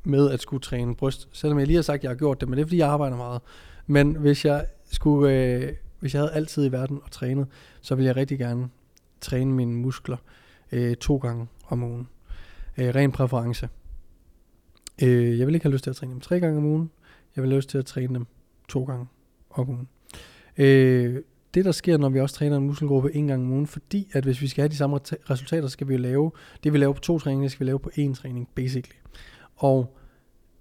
med 0.04 0.30
at 0.30 0.40
skulle 0.40 0.61
træne 0.61 0.94
bryst, 0.94 1.28
selvom 1.32 1.58
jeg 1.58 1.66
lige 1.66 1.76
har 1.76 1.82
sagt, 1.82 1.96
at 1.96 2.02
jeg 2.02 2.11
har 2.11 2.16
gjort 2.16 2.40
det, 2.40 2.49
men 2.49 2.56
det 2.56 2.62
er 2.62 2.66
fordi, 2.66 2.78
jeg 2.78 2.88
arbejder 2.88 3.16
meget. 3.16 3.40
Men 3.87 4.16
hvis 4.16 4.44
jeg 4.44 4.66
skulle, 4.92 5.32
øh, 5.32 5.73
hvis 6.00 6.14
jeg 6.14 6.23
havde 6.23 6.32
altid 6.32 6.66
i 6.66 6.73
verden 6.73 7.00
og 7.04 7.11
trænet, 7.11 7.46
så 7.80 7.94
ville 7.94 8.08
jeg 8.08 8.16
rigtig 8.16 8.38
gerne 8.38 8.68
træne 9.20 9.52
mine 9.52 9.73
muskler 9.73 10.16
øh, 10.73 10.96
to 10.96 11.16
gange 11.16 11.46
om 11.68 11.82
ugen. 11.82 12.08
Øh, 12.78 12.94
ren 12.94 13.12
præference. 13.12 13.68
Øh, 15.02 15.38
jeg 15.38 15.46
vil 15.46 15.54
ikke 15.54 15.64
have 15.64 15.73
lyst 15.73 15.85
til 15.85 15.90
at 15.90 15.96
træne 15.96 16.12
dem 16.12 16.20
tre 16.20 16.40
gange 16.40 16.58
om 16.58 16.64
ugen. 16.64 16.90
Jeg 17.37 17.42
vil 17.42 17.50
have 17.50 17.58
lyst 17.58 17.68
til 17.68 17.78
at 17.78 17.87
træne 17.87 18.14
dem 18.14 18.26
to 18.68 18.85
gange 18.85 19.06
om 19.50 19.68
ugen. 19.68 19.88
Øh, 20.58 21.23
det 21.54 21.64
der 21.64 21.73
sker, 21.73 21.96
når 21.96 22.08
vi 22.08 22.20
også 22.20 22.35
træner 22.35 22.56
en 22.56 22.66
muskelgruppe 22.66 23.14
en 23.14 23.26
gang 23.26 23.42
om 23.42 23.52
ugen, 23.52 23.66
fordi 23.66 24.08
at 24.12 24.25
hvis 24.25 24.42
vi 24.42 24.49
skal 24.49 24.62
have 24.62 24.68
de 24.68 24.76
samme 24.76 24.99
resultater, 25.30 25.68
skal 25.68 25.88
vi 25.88 25.92
jo 25.94 25.99
lave, 25.99 26.32
det 26.64 26.73
vi 26.73 26.78
laver 26.78 26.92
på 26.92 27.00
to 27.00 27.18
træninger, 27.18 27.49
skal 27.49 27.61
vi 27.61 27.70
lave 27.70 27.78
på 27.78 27.90
én 27.99 28.14
træning, 28.14 28.49
basically. 28.54 28.96
Og 29.56 29.96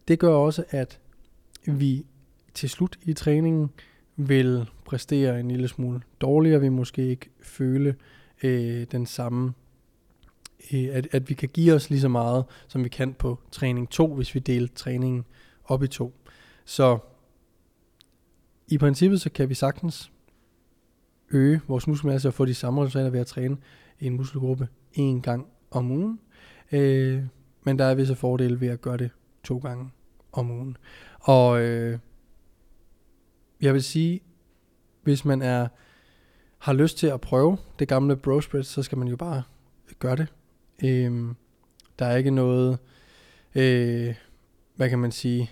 det 0.08 0.20
gør 0.20 0.34
også, 0.34 0.64
at 0.70 1.00
vi 1.66 2.06
til 2.54 2.70
slut 2.70 3.00
i 3.04 3.14
træningen 3.14 3.70
vil 4.16 4.70
præstere 4.86 5.40
en 5.40 5.52
lille 5.52 5.68
smule 5.68 6.02
dårligere, 6.22 6.62
vi 6.62 6.70
måske 6.70 7.08
ikke 7.08 7.30
føle 7.42 7.96
øh, 8.44 8.86
den 8.92 9.06
samme, 9.06 9.54
øh, 10.74 10.88
at, 10.92 11.08
at 11.12 11.30
vi 11.30 11.34
kan 11.34 11.50
give 11.50 11.74
os 11.74 11.90
lige 11.90 12.02
så 12.02 12.08
meget, 12.08 12.46
som 12.68 12.84
vi 12.84 12.90
kan 12.90 13.14
på 13.14 13.40
træning 13.52 13.90
2, 13.90 14.16
hvis 14.16 14.36
vi 14.36 14.40
deler 14.40 14.68
træningen 14.76 15.26
op 15.66 15.84
i 15.84 15.88
to. 15.88 16.14
Så 16.66 16.98
i 18.68 18.78
princippet 18.78 19.22
så 19.22 19.30
kan 19.30 19.50
vi 19.50 19.54
sagtens 19.54 20.12
øge 21.32 21.62
vores 21.68 21.88
muskelmasse 21.88 22.28
og 22.28 22.34
få 22.34 22.46
de 22.46 22.54
samme 22.54 22.82
resultater 22.82 23.10
ved 23.10 23.20
at 23.20 23.28
træne 23.28 23.58
en 24.00 24.16
muskelgruppe 24.16 24.68
en 24.94 25.22
gang 25.22 25.48
om 25.72 25.92
ugen. 25.92 26.20
Øh, 26.72 27.24
men 27.64 27.80
der 27.80 27.86
er 27.86 27.96
visse 27.96 28.16
fordele 28.16 28.62
ved 28.62 28.68
at 28.68 28.82
gøre 28.82 28.98
det 28.98 29.10
to 29.44 29.58
gange 29.58 29.90
om 30.32 30.52
ugen. 30.52 30.78
Og 31.20 31.62
øh, 31.62 32.00
jeg 33.62 33.74
vil 33.74 33.84
sige, 33.84 34.22
hvis 35.04 35.26
man 35.26 35.42
er 35.42 35.68
har 36.66 36.74
lyst 36.74 36.98
til 36.98 37.08
at 37.08 37.22
prøve 37.22 37.58
det 37.80 37.88
gamle 37.88 38.16
bro 38.16 38.42
spread, 38.42 38.64
så 38.64 38.84
skal 38.84 38.98
man 38.98 39.08
jo 39.08 39.16
bare 39.16 39.44
gøre 40.00 40.16
det. 40.16 40.28
Øhm, 40.84 41.36
der 42.00 42.06
er 42.06 42.16
ikke 42.16 42.32
noget, 42.32 42.80
øh, 43.56 44.16
hvad 44.76 44.90
kan 44.90 45.00
man 45.00 45.12
sige, 45.12 45.52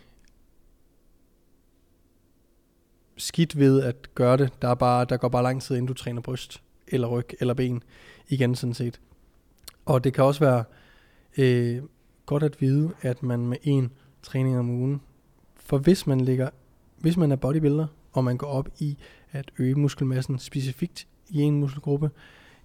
skidt 3.18 3.60
ved 3.60 3.84
at 3.84 4.16
gøre 4.16 4.38
det. 4.38 4.62
Der, 4.62 4.68
er 4.68 4.76
bare, 4.76 5.06
der 5.06 5.18
går 5.18 5.30
bare 5.30 5.44
lang 5.44 5.62
tid, 5.62 5.76
inden 5.76 5.88
du 5.88 5.94
træner 5.94 6.22
bryst, 6.22 6.62
eller 6.88 7.08
ryg, 7.08 7.30
eller 7.40 7.54
ben, 7.54 7.84
igen 8.28 8.56
sådan 8.56 8.74
set. 8.74 9.02
Og 9.86 10.04
det 10.04 10.14
kan 10.14 10.24
også 10.24 10.40
være 10.40 10.64
øh, 11.38 11.84
godt 12.26 12.44
at 12.44 12.62
vide, 12.62 12.94
at 13.02 13.24
man 13.24 13.48
med 13.48 13.58
en 13.64 13.92
træning 14.24 14.60
om 14.60 14.70
ugen, 14.70 15.02
for 15.56 15.78
hvis 15.78 16.08
man 16.08 16.22
ligger, 16.22 16.50
hvis 17.00 17.18
man 17.18 17.32
er 17.32 17.36
bodybuilder, 17.36 17.88
og 18.12 18.24
man 18.24 18.38
går 18.38 18.48
op 18.48 18.70
i 18.80 18.98
at 19.34 19.52
øge 19.58 19.76
muskelmassen 19.76 20.40
specifikt 20.40 21.08
i 21.30 21.42
en 21.42 21.60
muskelgruppe, 21.60 22.12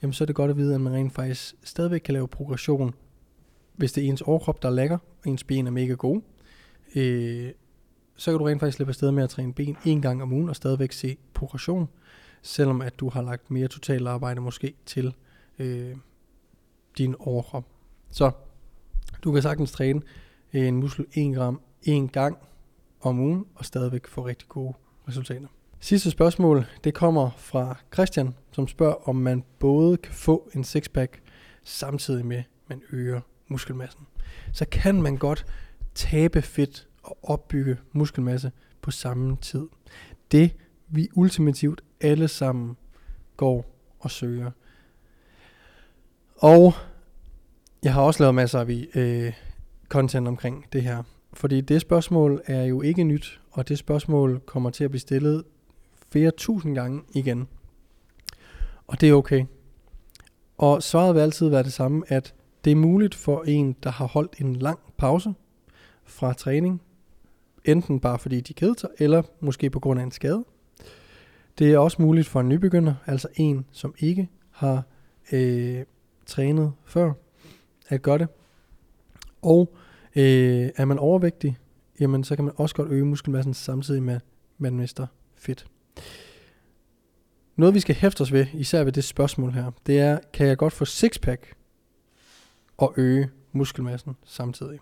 jamen 0.03 0.13
så 0.13 0.25
er 0.25 0.27
det 0.27 0.35
godt 0.35 0.51
at 0.51 0.57
vide, 0.57 0.75
at 0.75 0.81
man 0.81 0.93
rent 0.93 1.13
faktisk 1.13 1.55
stadigvæk 1.63 2.01
kan 2.01 2.15
lave 2.15 2.29
progression, 2.29 2.95
hvis 3.77 3.93
det 3.93 4.05
er 4.05 4.09
ens 4.09 4.23
overkrop, 4.23 4.63
der 4.63 4.71
lækker, 4.71 4.99
og 5.25 5.31
ens 5.31 5.45
ben 5.45 5.67
er 5.67 5.71
mega 5.71 5.93
gode, 5.93 6.23
øh, 6.95 7.51
så 8.17 8.31
kan 8.31 8.39
du 8.39 8.45
rent 8.45 8.61
faktisk 8.61 8.77
slippe 8.77 8.91
afsted 8.91 9.11
med 9.11 9.23
at 9.23 9.31
træne 9.31 9.53
ben 9.53 9.77
en 9.85 10.03
gang 10.03 10.23
om 10.23 10.33
ugen 10.33 10.49
og 10.49 10.57
stadigvæk 10.57 10.93
se 10.93 11.17
progression, 11.35 11.89
selvom 12.43 12.81
at 12.83 13.01
du 13.01 13.09
har 13.09 13.23
lagt 13.23 13.51
mere 13.51 13.69
totalt 13.69 14.09
arbejde 14.09 14.41
måske 14.41 14.75
til 14.87 15.15
øh, 15.59 15.97
din 16.99 17.15
overkrop. 17.19 17.65
Så 18.11 18.31
du 19.25 19.33
kan 19.33 19.43
sagtens 19.43 19.73
træne 19.73 20.03
øh, 20.53 20.67
en 20.67 20.77
muskel 20.77 21.07
1 21.13 21.35
gram 21.35 21.61
en 21.83 22.09
gang 22.09 22.39
om 23.01 23.19
ugen 23.19 23.45
og 23.55 23.65
stadigvæk 23.65 24.07
få 24.07 24.27
rigtig 24.27 24.49
gode 24.49 24.75
resultater. 25.09 25.49
Sidste 25.81 26.11
spørgsmål, 26.11 26.67
det 26.85 26.95
kommer 26.95 27.31
fra 27.37 27.77
Christian, 27.95 28.35
som 28.53 28.69
spørger, 28.69 29.09
om 29.09 29.17
man 29.17 29.45
både 29.59 29.97
kan 29.97 30.15
få 30.15 30.51
en 30.55 30.65
sixpack 30.65 31.23
samtidig 31.65 32.27
med, 32.27 32.37
at 32.37 32.45
man 32.69 32.83
øger 32.93 33.21
muskelmassen. 33.49 34.07
Så 34.53 34.65
kan 34.73 35.03
man 35.03 35.17
godt 35.17 35.47
tabe 35.95 36.43
fedt 36.43 36.89
og 37.03 37.19
opbygge 37.23 37.77
muskelmasse 37.93 38.53
på 38.83 38.91
samme 38.91 39.37
tid. 39.37 39.69
Det 40.33 40.57
vi 40.89 41.09
ultimativt 41.15 41.81
alle 42.01 42.29
sammen 42.29 42.77
går 43.37 43.75
og 44.01 44.11
søger. 44.11 44.51
Og 46.37 46.75
jeg 47.83 47.95
har 47.95 48.03
også 48.03 48.23
lavet 48.23 48.35
masser 48.35 48.61
af 48.61 48.87
øh, 48.95 49.33
content 49.89 50.29
omkring 50.29 50.67
det 50.73 50.83
her. 50.83 51.03
Fordi 51.33 51.61
det 51.61 51.81
spørgsmål 51.81 52.43
er 52.47 52.65
jo 52.65 52.83
ikke 52.83 53.05
nyt, 53.05 53.41
og 53.51 53.69
det 53.69 53.79
spørgsmål 53.79 54.41
kommer 54.47 54.71
til 54.71 54.85
at 54.85 54.91
blive 54.91 55.01
stillet 55.01 55.45
flere 56.11 56.31
tusind 56.31 56.75
gange 56.75 57.03
igen. 57.15 57.49
Og 58.87 59.01
det 59.01 59.09
er 59.09 59.15
okay. 59.15 59.45
Og 60.59 60.83
svaret 60.83 61.15
vil 61.15 61.21
altid 61.21 61.49
være 61.49 61.63
det 61.63 61.73
samme, 61.73 62.05
at 62.09 62.35
det 62.65 62.71
er 62.71 62.77
muligt 62.77 63.15
for 63.15 63.43
en, 63.43 63.77
der 63.83 63.91
har 63.91 64.07
holdt 64.07 64.41
en 64.41 64.57
lang 64.57 64.79
pause 64.97 65.35
fra 66.05 66.33
træning, 66.33 66.83
enten 67.65 68.01
bare 68.01 68.19
fordi 68.19 68.41
de 68.41 68.55
keder 68.55 68.75
sig, 68.79 68.91
eller 68.99 69.23
måske 69.41 69.71
på 69.71 69.81
grund 69.81 70.01
af 70.01 70.05
en 70.05 70.11
skade. 70.11 70.45
Det 71.59 71.73
er 71.73 71.79
også 71.79 72.03
muligt 72.03 72.27
for 72.27 72.41
en 72.41 72.49
nybegynder, 72.49 72.95
altså 73.07 73.29
en, 73.37 73.67
som 73.73 73.95
ikke 73.99 74.29
har 74.51 74.83
øh, 75.33 75.85
trænet 76.27 76.73
før, 76.85 77.13
at 77.89 78.03
gøre 78.03 78.19
det. 78.19 78.29
Og 79.43 79.75
øh, 80.17 80.71
er 80.77 80.85
man 80.85 80.99
overvægtig, 80.99 81.59
jamen 82.01 82.25
så 82.25 82.37
kan 82.37 82.45
man 82.45 82.55
også 82.57 82.75
godt 82.75 82.89
øge 82.91 83.05
muskelmassen 83.05 83.55
samtidig 83.55 84.03
med, 84.03 84.15
at 84.15 84.23
man 84.59 84.77
mister 84.77 85.07
fedt. 85.37 85.67
Noget 87.57 87.75
vi 87.75 87.81
skal 87.81 87.95
hæfte 87.95 88.21
os 88.21 88.33
ved, 88.33 88.47
især 88.55 88.85
ved 88.85 88.93
det 88.93 89.05
spørgsmål 89.05 89.53
her, 89.53 89.71
det 89.87 90.01
er, 90.01 90.19
kan 90.33 90.47
jeg 90.47 90.57
godt 90.57 90.73
få 90.73 90.85
sixpack 90.85 91.55
og 92.77 92.95
øge 92.97 93.31
muskelmassen 93.53 94.17
samtidig? 94.25 94.79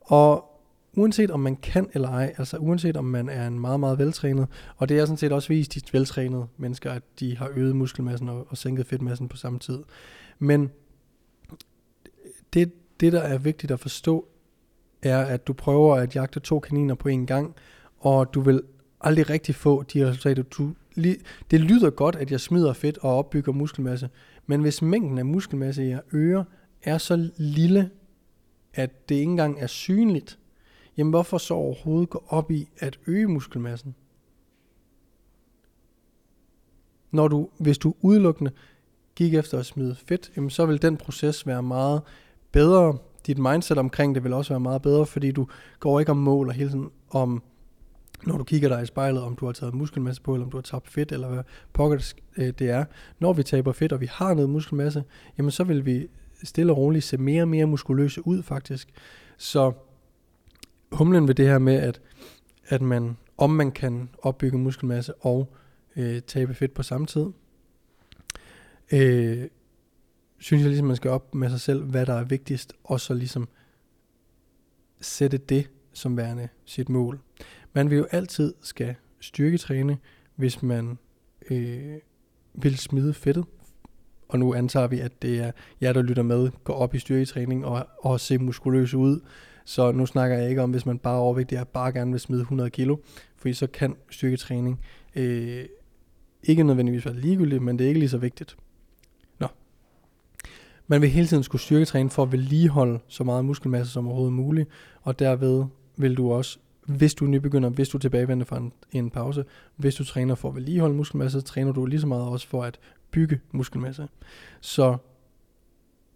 Og 0.00 0.60
uanset 0.96 1.30
om 1.30 1.40
man 1.40 1.56
kan 1.56 1.90
eller 1.92 2.08
ej, 2.08 2.34
altså 2.38 2.56
uanset 2.56 2.96
om 2.96 3.04
man 3.04 3.28
er 3.28 3.46
en 3.46 3.60
meget, 3.60 3.80
meget 3.80 3.98
veltrænet, 3.98 4.48
og 4.76 4.88
det 4.88 4.98
er 4.98 5.04
sådan 5.04 5.16
set 5.16 5.32
også 5.32 5.48
vist 5.48 5.74
de 5.74 5.80
veltrænede 5.92 6.46
mennesker, 6.56 6.92
at 6.92 7.02
de 7.20 7.36
har 7.36 7.50
øget 7.54 7.76
muskelmassen 7.76 8.28
og, 8.28 8.46
og 8.50 8.56
sænket 8.56 8.86
fedtmassen 8.86 9.28
på 9.28 9.36
samme 9.36 9.58
tid. 9.58 9.78
Men 10.38 10.70
det, 12.54 12.72
det, 13.00 13.12
der 13.12 13.20
er 13.20 13.38
vigtigt 13.38 13.72
at 13.72 13.80
forstå, 13.80 14.28
er, 15.02 15.18
at 15.18 15.46
du 15.46 15.52
prøver 15.52 15.96
at 15.96 16.16
jagte 16.16 16.40
to 16.40 16.60
kaniner 16.60 16.94
på 16.94 17.08
en 17.08 17.26
gang, 17.26 17.54
og 17.98 18.34
du 18.34 18.40
vil 18.40 18.62
aldrig 19.00 19.30
rigtig 19.30 19.54
få 19.54 19.82
de 19.82 20.08
resultater, 20.08 20.42
du 20.42 20.74
det 21.50 21.60
lyder 21.60 21.90
godt, 21.90 22.16
at 22.16 22.30
jeg 22.30 22.40
smider 22.40 22.72
fedt 22.72 22.98
og 22.98 23.18
opbygger 23.18 23.52
muskelmasse, 23.52 24.10
men 24.46 24.60
hvis 24.60 24.82
mængden 24.82 25.18
af 25.18 25.24
muskelmasse, 25.24 25.82
jeg 25.82 26.00
øger, 26.12 26.44
er 26.82 26.98
så 26.98 27.30
lille, 27.36 27.90
at 28.74 29.08
det 29.08 29.14
ikke 29.14 29.30
engang 29.30 29.60
er 29.60 29.66
synligt, 29.66 30.38
jamen 30.96 31.10
hvorfor 31.10 31.38
så 31.38 31.54
overhovedet 31.54 32.10
gå 32.10 32.24
op 32.28 32.50
i 32.50 32.68
at 32.78 32.98
øge 33.06 33.26
muskelmassen? 33.26 33.94
Når 37.10 37.28
du, 37.28 37.48
hvis 37.58 37.78
du 37.78 37.94
udelukkende 38.00 38.50
gik 39.14 39.34
efter 39.34 39.58
at 39.58 39.66
smide 39.66 39.96
fedt, 40.06 40.32
jamen 40.36 40.50
så 40.50 40.66
vil 40.66 40.82
den 40.82 40.96
proces 40.96 41.46
være 41.46 41.62
meget 41.62 42.02
bedre. 42.52 42.98
dit 43.26 43.38
mindset 43.38 43.78
omkring 43.78 44.14
det 44.14 44.24
vil 44.24 44.32
også 44.32 44.52
være 44.52 44.60
meget 44.60 44.82
bedre, 44.82 45.06
fordi 45.06 45.32
du 45.32 45.46
går 45.80 46.00
ikke 46.00 46.12
om 46.12 46.18
mål 46.18 46.48
og 46.48 46.54
hele 46.54 46.70
tiden 46.70 46.90
om, 47.10 47.42
når 48.26 48.38
du 48.38 48.44
kigger 48.44 48.68
dig 48.68 48.82
i 48.82 48.86
spejlet, 48.86 49.22
om 49.22 49.36
du 49.36 49.46
har 49.46 49.52
taget 49.52 49.74
muskelmasse 49.74 50.22
på, 50.22 50.34
eller 50.34 50.44
om 50.44 50.50
du 50.50 50.56
har 50.56 50.62
tabt 50.62 50.88
fedt, 50.88 51.12
eller 51.12 51.28
hvad 51.28 51.44
pokker 51.72 52.12
øh, 52.36 52.52
det 52.58 52.70
er. 52.70 52.84
Når 53.18 53.32
vi 53.32 53.42
taber 53.42 53.72
fedt, 53.72 53.92
og 53.92 54.00
vi 54.00 54.06
har 54.06 54.34
noget 54.34 54.50
muskelmasse, 54.50 55.04
jamen 55.38 55.50
så 55.50 55.64
vil 55.64 55.86
vi 55.86 56.08
stille 56.42 56.72
og 56.72 56.78
roligt 56.78 57.04
se 57.04 57.18
mere 57.18 57.42
og 57.42 57.48
mere 57.48 57.66
muskuløse 57.66 58.26
ud 58.26 58.42
faktisk. 58.42 58.88
Så 59.36 59.72
humlen 60.92 61.28
ved 61.28 61.34
det 61.34 61.46
her 61.46 61.58
med, 61.58 61.74
at, 61.74 62.00
at 62.66 62.82
man, 62.82 63.16
om 63.38 63.50
man 63.50 63.72
kan 63.72 64.08
opbygge 64.22 64.58
muskelmasse 64.58 65.14
og 65.14 65.52
øh, 65.96 66.22
tabe 66.22 66.54
fedt 66.54 66.74
på 66.74 66.82
samme 66.82 67.06
tid, 67.06 67.26
øh, 68.92 69.46
synes 70.38 70.62
jeg 70.62 70.68
ligesom, 70.68 70.86
man 70.86 70.96
skal 70.96 71.10
op 71.10 71.34
med 71.34 71.50
sig 71.50 71.60
selv, 71.60 71.84
hvad 71.84 72.06
der 72.06 72.14
er 72.14 72.24
vigtigst, 72.24 72.72
og 72.84 73.00
så 73.00 73.14
ligesom 73.14 73.48
sætte 75.00 75.38
det 75.38 75.70
som 75.92 76.16
værende 76.16 76.48
sit 76.64 76.88
mål. 76.88 77.20
Man 77.72 77.90
vil 77.90 77.98
jo 77.98 78.06
altid 78.10 78.54
skal 78.60 78.94
styrketræne, 79.20 79.98
hvis 80.36 80.62
man 80.62 80.98
øh, 81.50 81.98
vil 82.54 82.78
smide 82.78 83.14
fedtet. 83.14 83.44
Og 84.28 84.38
nu 84.38 84.54
antager 84.54 84.86
vi, 84.86 85.00
at 85.00 85.22
det 85.22 85.38
er 85.38 85.50
jer, 85.80 85.92
der 85.92 86.02
lytter 86.02 86.22
med, 86.22 86.50
går 86.64 86.74
op 86.74 86.94
i 86.94 86.98
styrketræning 86.98 87.64
og, 87.64 87.86
og 87.98 88.20
ser 88.20 88.38
muskuløs 88.38 88.94
ud. 88.94 89.20
Så 89.64 89.92
nu 89.92 90.06
snakker 90.06 90.36
jeg 90.36 90.48
ikke 90.48 90.62
om, 90.62 90.70
hvis 90.70 90.86
man 90.86 90.98
bare 90.98 91.14
er 91.14 91.18
overvægtig 91.18 91.60
og 91.60 91.68
bare 91.68 91.92
gerne 91.92 92.10
vil 92.10 92.20
smide 92.20 92.40
100 92.40 92.70
kilo, 92.70 92.96
fordi 93.36 93.54
så 93.54 93.66
kan 93.66 93.96
styrketræning 94.10 94.80
øh, 95.16 95.64
ikke 96.42 96.62
nødvendigvis 96.62 97.04
være 97.06 97.16
ligegyldigt, 97.16 97.62
men 97.62 97.78
det 97.78 97.84
er 97.84 97.88
ikke 97.88 98.00
lige 98.00 98.10
så 98.10 98.18
vigtigt. 98.18 98.56
Nå. 99.38 99.46
Man 100.86 101.00
vil 101.00 101.10
hele 101.10 101.26
tiden 101.26 101.42
skulle 101.42 101.62
styrketræne 101.62 102.10
for 102.10 102.22
at 102.22 102.32
vedligeholde 102.32 102.98
så 103.08 103.24
meget 103.24 103.44
muskelmasse 103.44 103.92
som 103.92 104.06
overhovedet 104.06 104.32
muligt, 104.34 104.68
og 105.02 105.18
derved 105.18 105.64
vil 105.96 106.16
du 106.16 106.32
også, 106.32 106.58
hvis 106.96 107.14
du 107.14 107.24
er 107.24 107.28
nybegynder, 107.28 107.68
hvis 107.68 107.88
du 107.88 107.98
er 107.98 108.00
tilbagevendende 108.00 108.44
fra 108.44 108.56
en, 108.56 108.72
en 108.92 109.10
pause, 109.10 109.44
hvis 109.76 109.94
du 109.94 110.04
træner 110.04 110.34
for 110.34 110.48
at 110.48 110.54
vedligeholde 110.54 110.94
muskelmasse, 110.94 111.40
træner 111.40 111.72
du 111.72 111.86
lige 111.86 112.00
så 112.00 112.06
meget 112.06 112.24
også 112.24 112.48
for 112.48 112.62
at 112.62 112.78
bygge 113.10 113.40
muskelmasse. 113.52 114.08
Så 114.60 114.96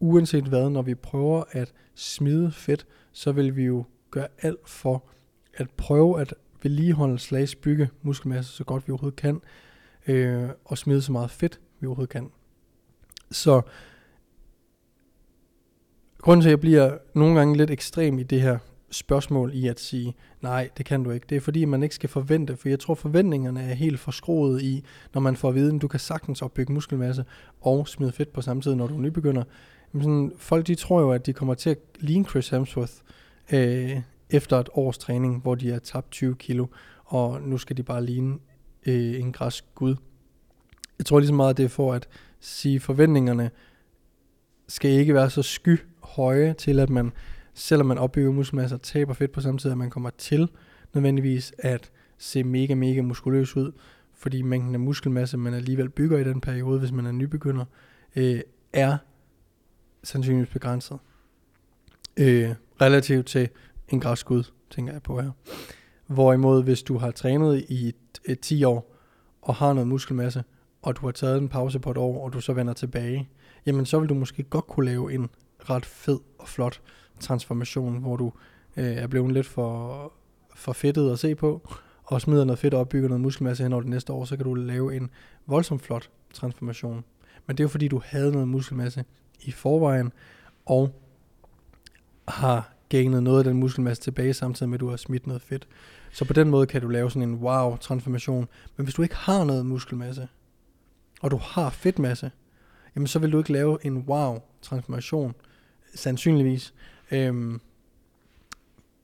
uanset 0.00 0.44
hvad, 0.44 0.70
når 0.70 0.82
vi 0.82 0.94
prøver 0.94 1.44
at 1.50 1.72
smide 1.94 2.52
fedt, 2.52 2.86
så 3.12 3.32
vil 3.32 3.56
vi 3.56 3.64
jo 3.64 3.84
gøre 4.10 4.28
alt 4.42 4.68
for 4.68 5.04
at 5.54 5.70
prøve 5.70 6.20
at 6.20 6.34
vedligeholde 6.62 7.18
slags 7.18 7.54
bygge 7.54 7.90
muskelmasse 8.02 8.52
så 8.52 8.64
godt 8.64 8.88
vi 8.88 8.92
overhovedet 8.92 9.16
kan, 9.16 9.40
øh, 10.06 10.48
og 10.64 10.78
smide 10.78 11.02
så 11.02 11.12
meget 11.12 11.30
fedt 11.30 11.60
vi 11.80 11.86
overhovedet 11.86 12.12
kan. 12.12 12.30
Så 13.30 13.62
grunden 16.18 16.42
til, 16.42 16.48
at 16.48 16.50
jeg 16.50 16.60
bliver 16.60 16.98
nogle 17.14 17.38
gange 17.38 17.56
lidt 17.56 17.70
ekstrem 17.70 18.18
i 18.18 18.22
det 18.22 18.40
her 18.40 18.58
spørgsmål 18.94 19.50
i 19.54 19.68
at 19.68 19.80
sige, 19.80 20.14
nej, 20.42 20.68
det 20.78 20.86
kan 20.86 21.02
du 21.02 21.10
ikke. 21.10 21.26
Det 21.28 21.36
er 21.36 21.40
fordi, 21.40 21.64
man 21.64 21.82
ikke 21.82 21.94
skal 21.94 22.08
forvente, 22.08 22.56
for 22.56 22.68
jeg 22.68 22.80
tror, 22.80 22.94
forventningerne 22.94 23.62
er 23.62 23.74
helt 23.74 24.00
forskroet 24.00 24.62
i, 24.62 24.84
når 25.14 25.20
man 25.20 25.36
får 25.36 25.48
at 25.48 25.54
vide, 25.54 25.74
at 25.74 25.82
du 25.82 25.88
kan 25.88 26.00
sagtens 26.00 26.42
opbygge 26.42 26.72
muskelmasse 26.72 27.24
og 27.60 27.88
smide 27.88 28.12
fedt 28.12 28.32
på 28.32 28.42
samme 28.42 28.62
tid, 28.62 28.74
når 28.74 28.86
du 28.86 28.96
er 28.96 29.00
nybegynder. 29.00 29.44
Men 29.92 30.02
sådan, 30.02 30.32
folk 30.36 30.66
de 30.66 30.74
tror 30.74 31.00
jo, 31.00 31.12
at 31.12 31.26
de 31.26 31.32
kommer 31.32 31.54
til 31.54 31.70
at 31.70 31.78
ligne 32.00 32.24
Chris 32.24 32.48
Hemsworth 32.48 32.92
øh, 33.52 34.00
efter 34.30 34.58
et 34.58 34.68
års 34.72 34.98
træning, 34.98 35.42
hvor 35.42 35.54
de 35.54 35.70
har 35.70 35.78
tabt 35.78 36.10
20 36.10 36.34
kilo, 36.34 36.66
og 37.04 37.42
nu 37.42 37.58
skal 37.58 37.76
de 37.76 37.82
bare 37.82 38.04
ligne 38.04 38.38
øh, 38.86 39.20
en 39.20 39.32
græsk 39.32 39.64
gud. 39.74 39.96
Jeg 40.98 41.06
tror 41.06 41.18
lige 41.18 41.28
så 41.28 41.34
meget, 41.34 41.50
at 41.50 41.56
det 41.56 41.64
er 41.64 41.68
for 41.68 41.92
at 41.92 42.08
sige, 42.40 42.80
forventningerne 42.80 43.50
skal 44.68 44.90
ikke 44.90 45.14
være 45.14 45.30
så 45.30 45.42
sky 45.42 45.80
høje 46.02 46.52
til, 46.52 46.80
at 46.80 46.90
man 46.90 47.12
selvom 47.54 47.86
man 47.86 47.98
opbygger 47.98 48.32
muskelmasse 48.32 48.76
og 48.76 48.82
taber 48.82 49.14
fedt 49.14 49.32
på 49.32 49.40
samme 49.40 49.58
tid, 49.58 49.70
at 49.70 49.78
man 49.78 49.90
kommer 49.90 50.10
til 50.18 50.48
nødvendigvis 50.94 51.54
at 51.58 51.90
se 52.18 52.44
mega, 52.44 52.74
mega 52.74 53.02
muskuløs 53.02 53.56
ud, 53.56 53.72
fordi 54.14 54.42
mængden 54.42 54.74
af 54.74 54.80
muskelmasse, 54.80 55.36
man 55.36 55.54
alligevel 55.54 55.88
bygger 55.88 56.18
i 56.18 56.24
den 56.24 56.40
periode, 56.40 56.78
hvis 56.78 56.92
man 56.92 57.06
er 57.06 57.12
nybegynder, 57.12 57.64
øh, 58.16 58.40
er 58.72 58.96
sandsynligvis 60.02 60.52
begrænset. 60.52 60.98
Øh, 62.16 62.50
relativt 62.80 63.26
til 63.26 63.48
en 63.88 64.00
græskud, 64.00 64.44
tænker 64.70 64.92
jeg 64.92 65.02
på 65.02 65.20
her. 65.20 65.30
Hvorimod, 66.06 66.62
hvis 66.62 66.82
du 66.82 66.98
har 66.98 67.10
trænet 67.10 67.64
i 67.68 67.88
et, 67.88 67.94
et 68.24 68.40
10 68.40 68.64
år, 68.64 68.94
og 69.42 69.54
har 69.54 69.72
noget 69.72 69.88
muskelmasse, 69.88 70.44
og 70.82 70.96
du 70.96 71.06
har 71.06 71.12
taget 71.12 71.38
en 71.38 71.48
pause 71.48 71.80
på 71.80 71.90
et 71.90 71.96
år, 71.96 72.24
og 72.24 72.32
du 72.32 72.40
så 72.40 72.52
vender 72.52 72.72
tilbage, 72.72 73.28
jamen 73.66 73.86
så 73.86 73.98
vil 73.98 74.08
du 74.08 74.14
måske 74.14 74.42
godt 74.42 74.66
kunne 74.66 74.86
lave 74.86 75.12
en 75.12 75.28
ret 75.58 75.86
fed 75.86 76.18
og 76.38 76.48
flot 76.48 76.80
transformation, 77.20 77.98
hvor 77.98 78.16
du 78.16 78.32
øh, 78.76 78.84
er 78.84 79.06
blevet 79.06 79.32
lidt 79.32 79.46
for, 79.46 80.12
for 80.54 80.72
fedtet 80.72 81.12
at 81.12 81.18
se 81.18 81.34
på, 81.34 81.68
og 82.04 82.20
smider 82.20 82.44
noget 82.44 82.58
fedt 82.58 82.74
og 82.74 82.80
opbygger 82.80 83.08
noget 83.08 83.20
muskelmasse 83.20 83.62
hen 83.62 83.72
over 83.72 83.82
det 83.82 83.90
næste 83.90 84.12
år, 84.12 84.24
så 84.24 84.36
kan 84.36 84.44
du 84.44 84.54
lave 84.54 84.96
en 84.96 85.10
voldsomt 85.46 85.82
flot 85.82 86.10
transformation. 86.32 87.04
Men 87.46 87.56
det 87.56 87.62
er 87.62 87.64
jo 87.64 87.68
fordi, 87.68 87.88
du 87.88 88.00
havde 88.04 88.32
noget 88.32 88.48
muskelmasse 88.48 89.04
i 89.40 89.50
forvejen, 89.50 90.12
og 90.66 91.00
har 92.28 92.74
gainet 92.88 93.22
noget 93.22 93.38
af 93.38 93.44
den 93.44 93.56
muskelmasse 93.56 94.02
tilbage, 94.02 94.34
samtidig 94.34 94.70
med, 94.70 94.76
at 94.76 94.80
du 94.80 94.88
har 94.88 94.96
smidt 94.96 95.26
noget 95.26 95.42
fedt. 95.42 95.68
Så 96.12 96.24
på 96.24 96.32
den 96.32 96.50
måde 96.50 96.66
kan 96.66 96.80
du 96.80 96.88
lave 96.88 97.10
sådan 97.10 97.28
en 97.28 97.34
wow-transformation. 97.34 98.48
Men 98.76 98.84
hvis 98.84 98.94
du 98.94 99.02
ikke 99.02 99.14
har 99.14 99.44
noget 99.44 99.66
muskelmasse, 99.66 100.28
og 101.20 101.30
du 101.30 101.36
har 101.36 101.70
fedtmasse, 101.70 102.30
jamen 102.96 103.06
så 103.06 103.18
vil 103.18 103.32
du 103.32 103.38
ikke 103.38 103.52
lave 103.52 103.78
en 103.86 103.96
wow-transformation, 103.98 105.34
sandsynligvis. 105.94 106.74
Øhm, 107.10 107.60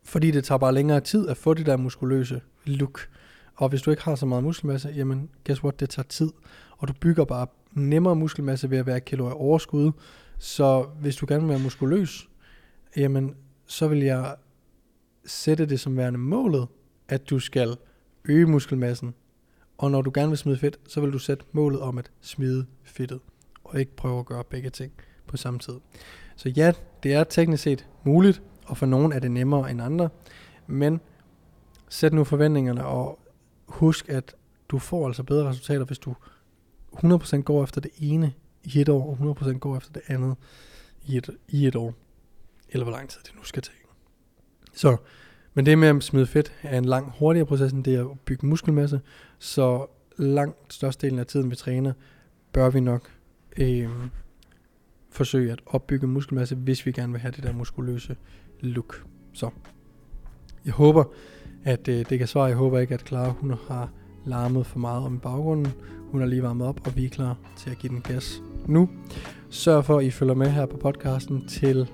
fordi 0.05 0.31
det 0.31 0.45
tager 0.45 0.59
bare 0.59 0.75
længere 0.75 1.01
tid 1.01 1.29
at 1.29 1.37
få 1.37 1.55
det 1.55 1.67
der 1.67 1.77
muskuløse 1.77 2.41
look. 2.65 3.09
Og 3.55 3.69
hvis 3.69 3.83
du 3.83 3.91
ikke 3.91 4.03
har 4.03 4.15
så 4.15 4.27
meget 4.27 4.45
muskelmasse, 4.45 4.89
jamen 4.89 5.31
guess 5.47 5.63
what, 5.63 5.81
det 5.81 5.91
tager 5.91 6.07
tid. 6.09 6.31
Og 6.79 6.89
du 6.89 6.93
bygger 7.01 7.25
bare 7.25 7.47
nemmere 7.73 8.17
muskelmasse 8.17 8.71
ved 8.71 8.79
at 8.79 8.87
være 8.87 9.01
kilo 9.01 9.29
af 9.29 9.33
overskud. 9.37 9.93
Så 10.39 10.87
hvis 11.01 11.17
du 11.17 11.27
gerne 11.29 11.41
vil 11.43 11.51
være 11.51 11.59
muskuløs, 11.59 12.29
jamen 12.97 13.35
så 13.67 13.89
vil 13.89 13.99
jeg 13.99 14.37
sætte 15.25 15.67
det 15.67 15.81
som 15.81 15.97
værende 15.97 16.19
målet, 16.19 16.67
at 17.09 17.31
du 17.31 17.39
skal 17.39 17.77
øge 18.25 18.47
muskelmassen. 18.47 19.15
Og 19.79 19.91
når 19.91 20.03
du 20.03 20.11
gerne 20.15 20.29
vil 20.29 20.39
smide 20.39 20.59
fedt, 20.59 20.81
så 20.89 21.01
vil 21.01 21.13
du 21.13 21.19
sætte 21.19 21.45
målet 21.53 21.81
om 21.81 21.99
at 21.99 22.11
smide 22.21 22.67
fedtet. 22.85 23.21
Og 23.65 23.81
ikke 23.81 23.97
prøve 23.97 24.19
at 24.19 24.27
gøre 24.27 24.45
begge 24.45 24.71
ting 24.71 24.93
på 25.27 25.37
samme 25.37 25.59
tid. 25.59 25.75
Så 26.37 26.49
ja, 26.49 26.73
det 27.03 27.15
er 27.15 27.25
teknisk 27.25 27.63
set 27.63 27.87
muligt, 28.05 28.43
og 28.67 28.77
for 28.77 28.87
nogen 28.87 29.13
er 29.13 29.19
det 29.19 29.31
nemmere 29.31 29.71
end 29.71 29.83
andre, 29.83 30.09
men 30.67 31.01
sæt 31.89 32.13
nu 32.13 32.25
forventningerne, 32.25 32.87
og 32.87 33.19
husk, 33.67 34.09
at 34.09 34.35
du 34.69 34.79
får 34.79 35.07
altså 35.07 35.23
bedre 35.23 35.49
resultater, 35.49 35.85
hvis 35.85 35.99
du 35.99 36.15
100% 36.93 37.41
går 37.41 37.65
efter 37.65 37.81
det 37.81 37.91
ene 37.99 38.33
i 38.63 38.81
et 38.81 38.89
år, 38.89 39.11
og 39.11 39.37
100% 39.41 39.59
går 39.59 39.77
efter 39.77 39.93
det 39.93 40.03
andet 40.07 40.37
i 41.07 41.17
et, 41.17 41.31
i 41.49 41.67
et 41.67 41.77
år. 41.77 41.95
Eller 42.69 42.85
hvor 42.85 42.93
lang 42.93 43.09
tid 43.09 43.21
det 43.25 43.33
nu 43.37 43.45
skal 43.45 43.63
tage. 43.63 43.77
Så, 44.73 44.97
men 45.55 45.67
det 45.67 45.79
med 45.79 45.89
at 45.89 46.03
smide 46.03 46.27
fedt 46.27 46.53
er 46.63 46.79
en 46.79 46.85
lang 46.85 47.13
hurtigere 47.19 47.47
proces, 47.47 47.73
end 47.73 47.85
det 47.85 47.99
at 47.99 48.07
bygge 48.25 48.47
muskelmasse. 48.47 49.01
Så 49.39 49.87
langt 50.17 50.73
størstedelen 50.73 51.19
af 51.19 51.27
tiden 51.27 51.51
vi 51.51 51.57
træner, 51.57 51.93
bør 52.53 52.71
vi 52.71 52.81
nok 52.81 53.11
øh, 53.57 53.89
forsøge 55.11 55.53
at 55.53 55.61
opbygge 55.67 56.07
muskelmasse, 56.07 56.55
hvis 56.55 56.87
vi 56.87 56.93
gerne 56.93 57.13
vil 57.13 57.21
have 57.21 57.33
det 57.33 57.45
der 57.45 57.53
muskuløse 57.53 58.17
look. 58.61 59.05
Så 59.33 59.51
jeg 60.65 60.73
håber, 60.73 61.05
at 61.65 61.89
øh, 61.89 62.05
det 62.11 62.19
kan 62.19 62.29
svare. 62.29 62.45
Jeg 62.45 62.57
håber 62.57 62.79
ikke, 62.79 62.95
at 62.95 63.09
Clara 63.09 63.31
hun 63.31 63.55
har 63.69 63.91
larmet 64.25 64.67
for 64.67 64.79
meget 64.79 65.05
om 65.05 65.19
baggrunden. 65.19 65.73
Hun 66.11 66.23
er 66.23 66.27
lige 66.27 66.43
varmet 66.43 66.67
op, 66.67 66.87
og 66.87 66.97
vi 66.97 67.05
er 67.05 67.09
klar 67.09 67.37
til 67.57 67.71
at 67.71 67.79
give 67.79 67.93
den 67.93 68.01
gas 68.01 68.43
nu. 68.67 68.89
Sørg 69.51 69.85
for, 69.85 69.99
at 69.99 70.05
I 70.05 70.11
følger 70.11 70.35
med 70.35 70.51
her 70.51 70.67
på 70.67 70.77
podcasten 70.77 71.47
til 71.47 71.91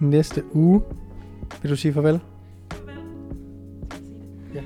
næste 0.00 0.44
uge. 0.52 0.82
Vil 1.62 1.70
du 1.70 1.76
sige 1.76 1.94
farvel? 1.94 2.20
Farvel. 2.72 2.94
Ja. 4.54 4.62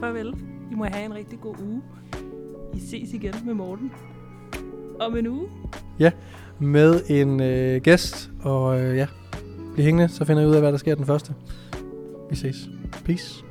Farvel. 0.00 0.34
I 0.72 0.74
må 0.74 0.84
have 0.84 1.04
en 1.04 1.14
rigtig 1.14 1.40
god 1.40 1.54
uge. 1.60 1.82
I 2.74 2.80
ses 2.80 3.12
igen 3.12 3.34
med 3.44 3.54
Morten. 3.54 3.92
Om 5.00 5.16
en 5.16 5.26
uge. 5.26 5.48
Ja, 5.98 6.10
med 6.58 7.00
en 7.08 7.40
øh, 7.40 7.80
gæst, 7.82 8.30
og 8.42 8.80
øh, 8.80 8.96
ja, 8.96 9.06
bliv 9.74 9.84
hængende, 9.84 10.08
så 10.08 10.24
finder 10.24 10.42
jeg 10.42 10.48
ud 10.50 10.54
af, 10.54 10.60
hvad 10.60 10.72
der 10.72 10.78
sker 10.78 10.94
den 10.94 11.06
første. 11.06 11.34
Vi 12.30 12.36
ses. 12.36 12.56
Peace. 13.04 13.47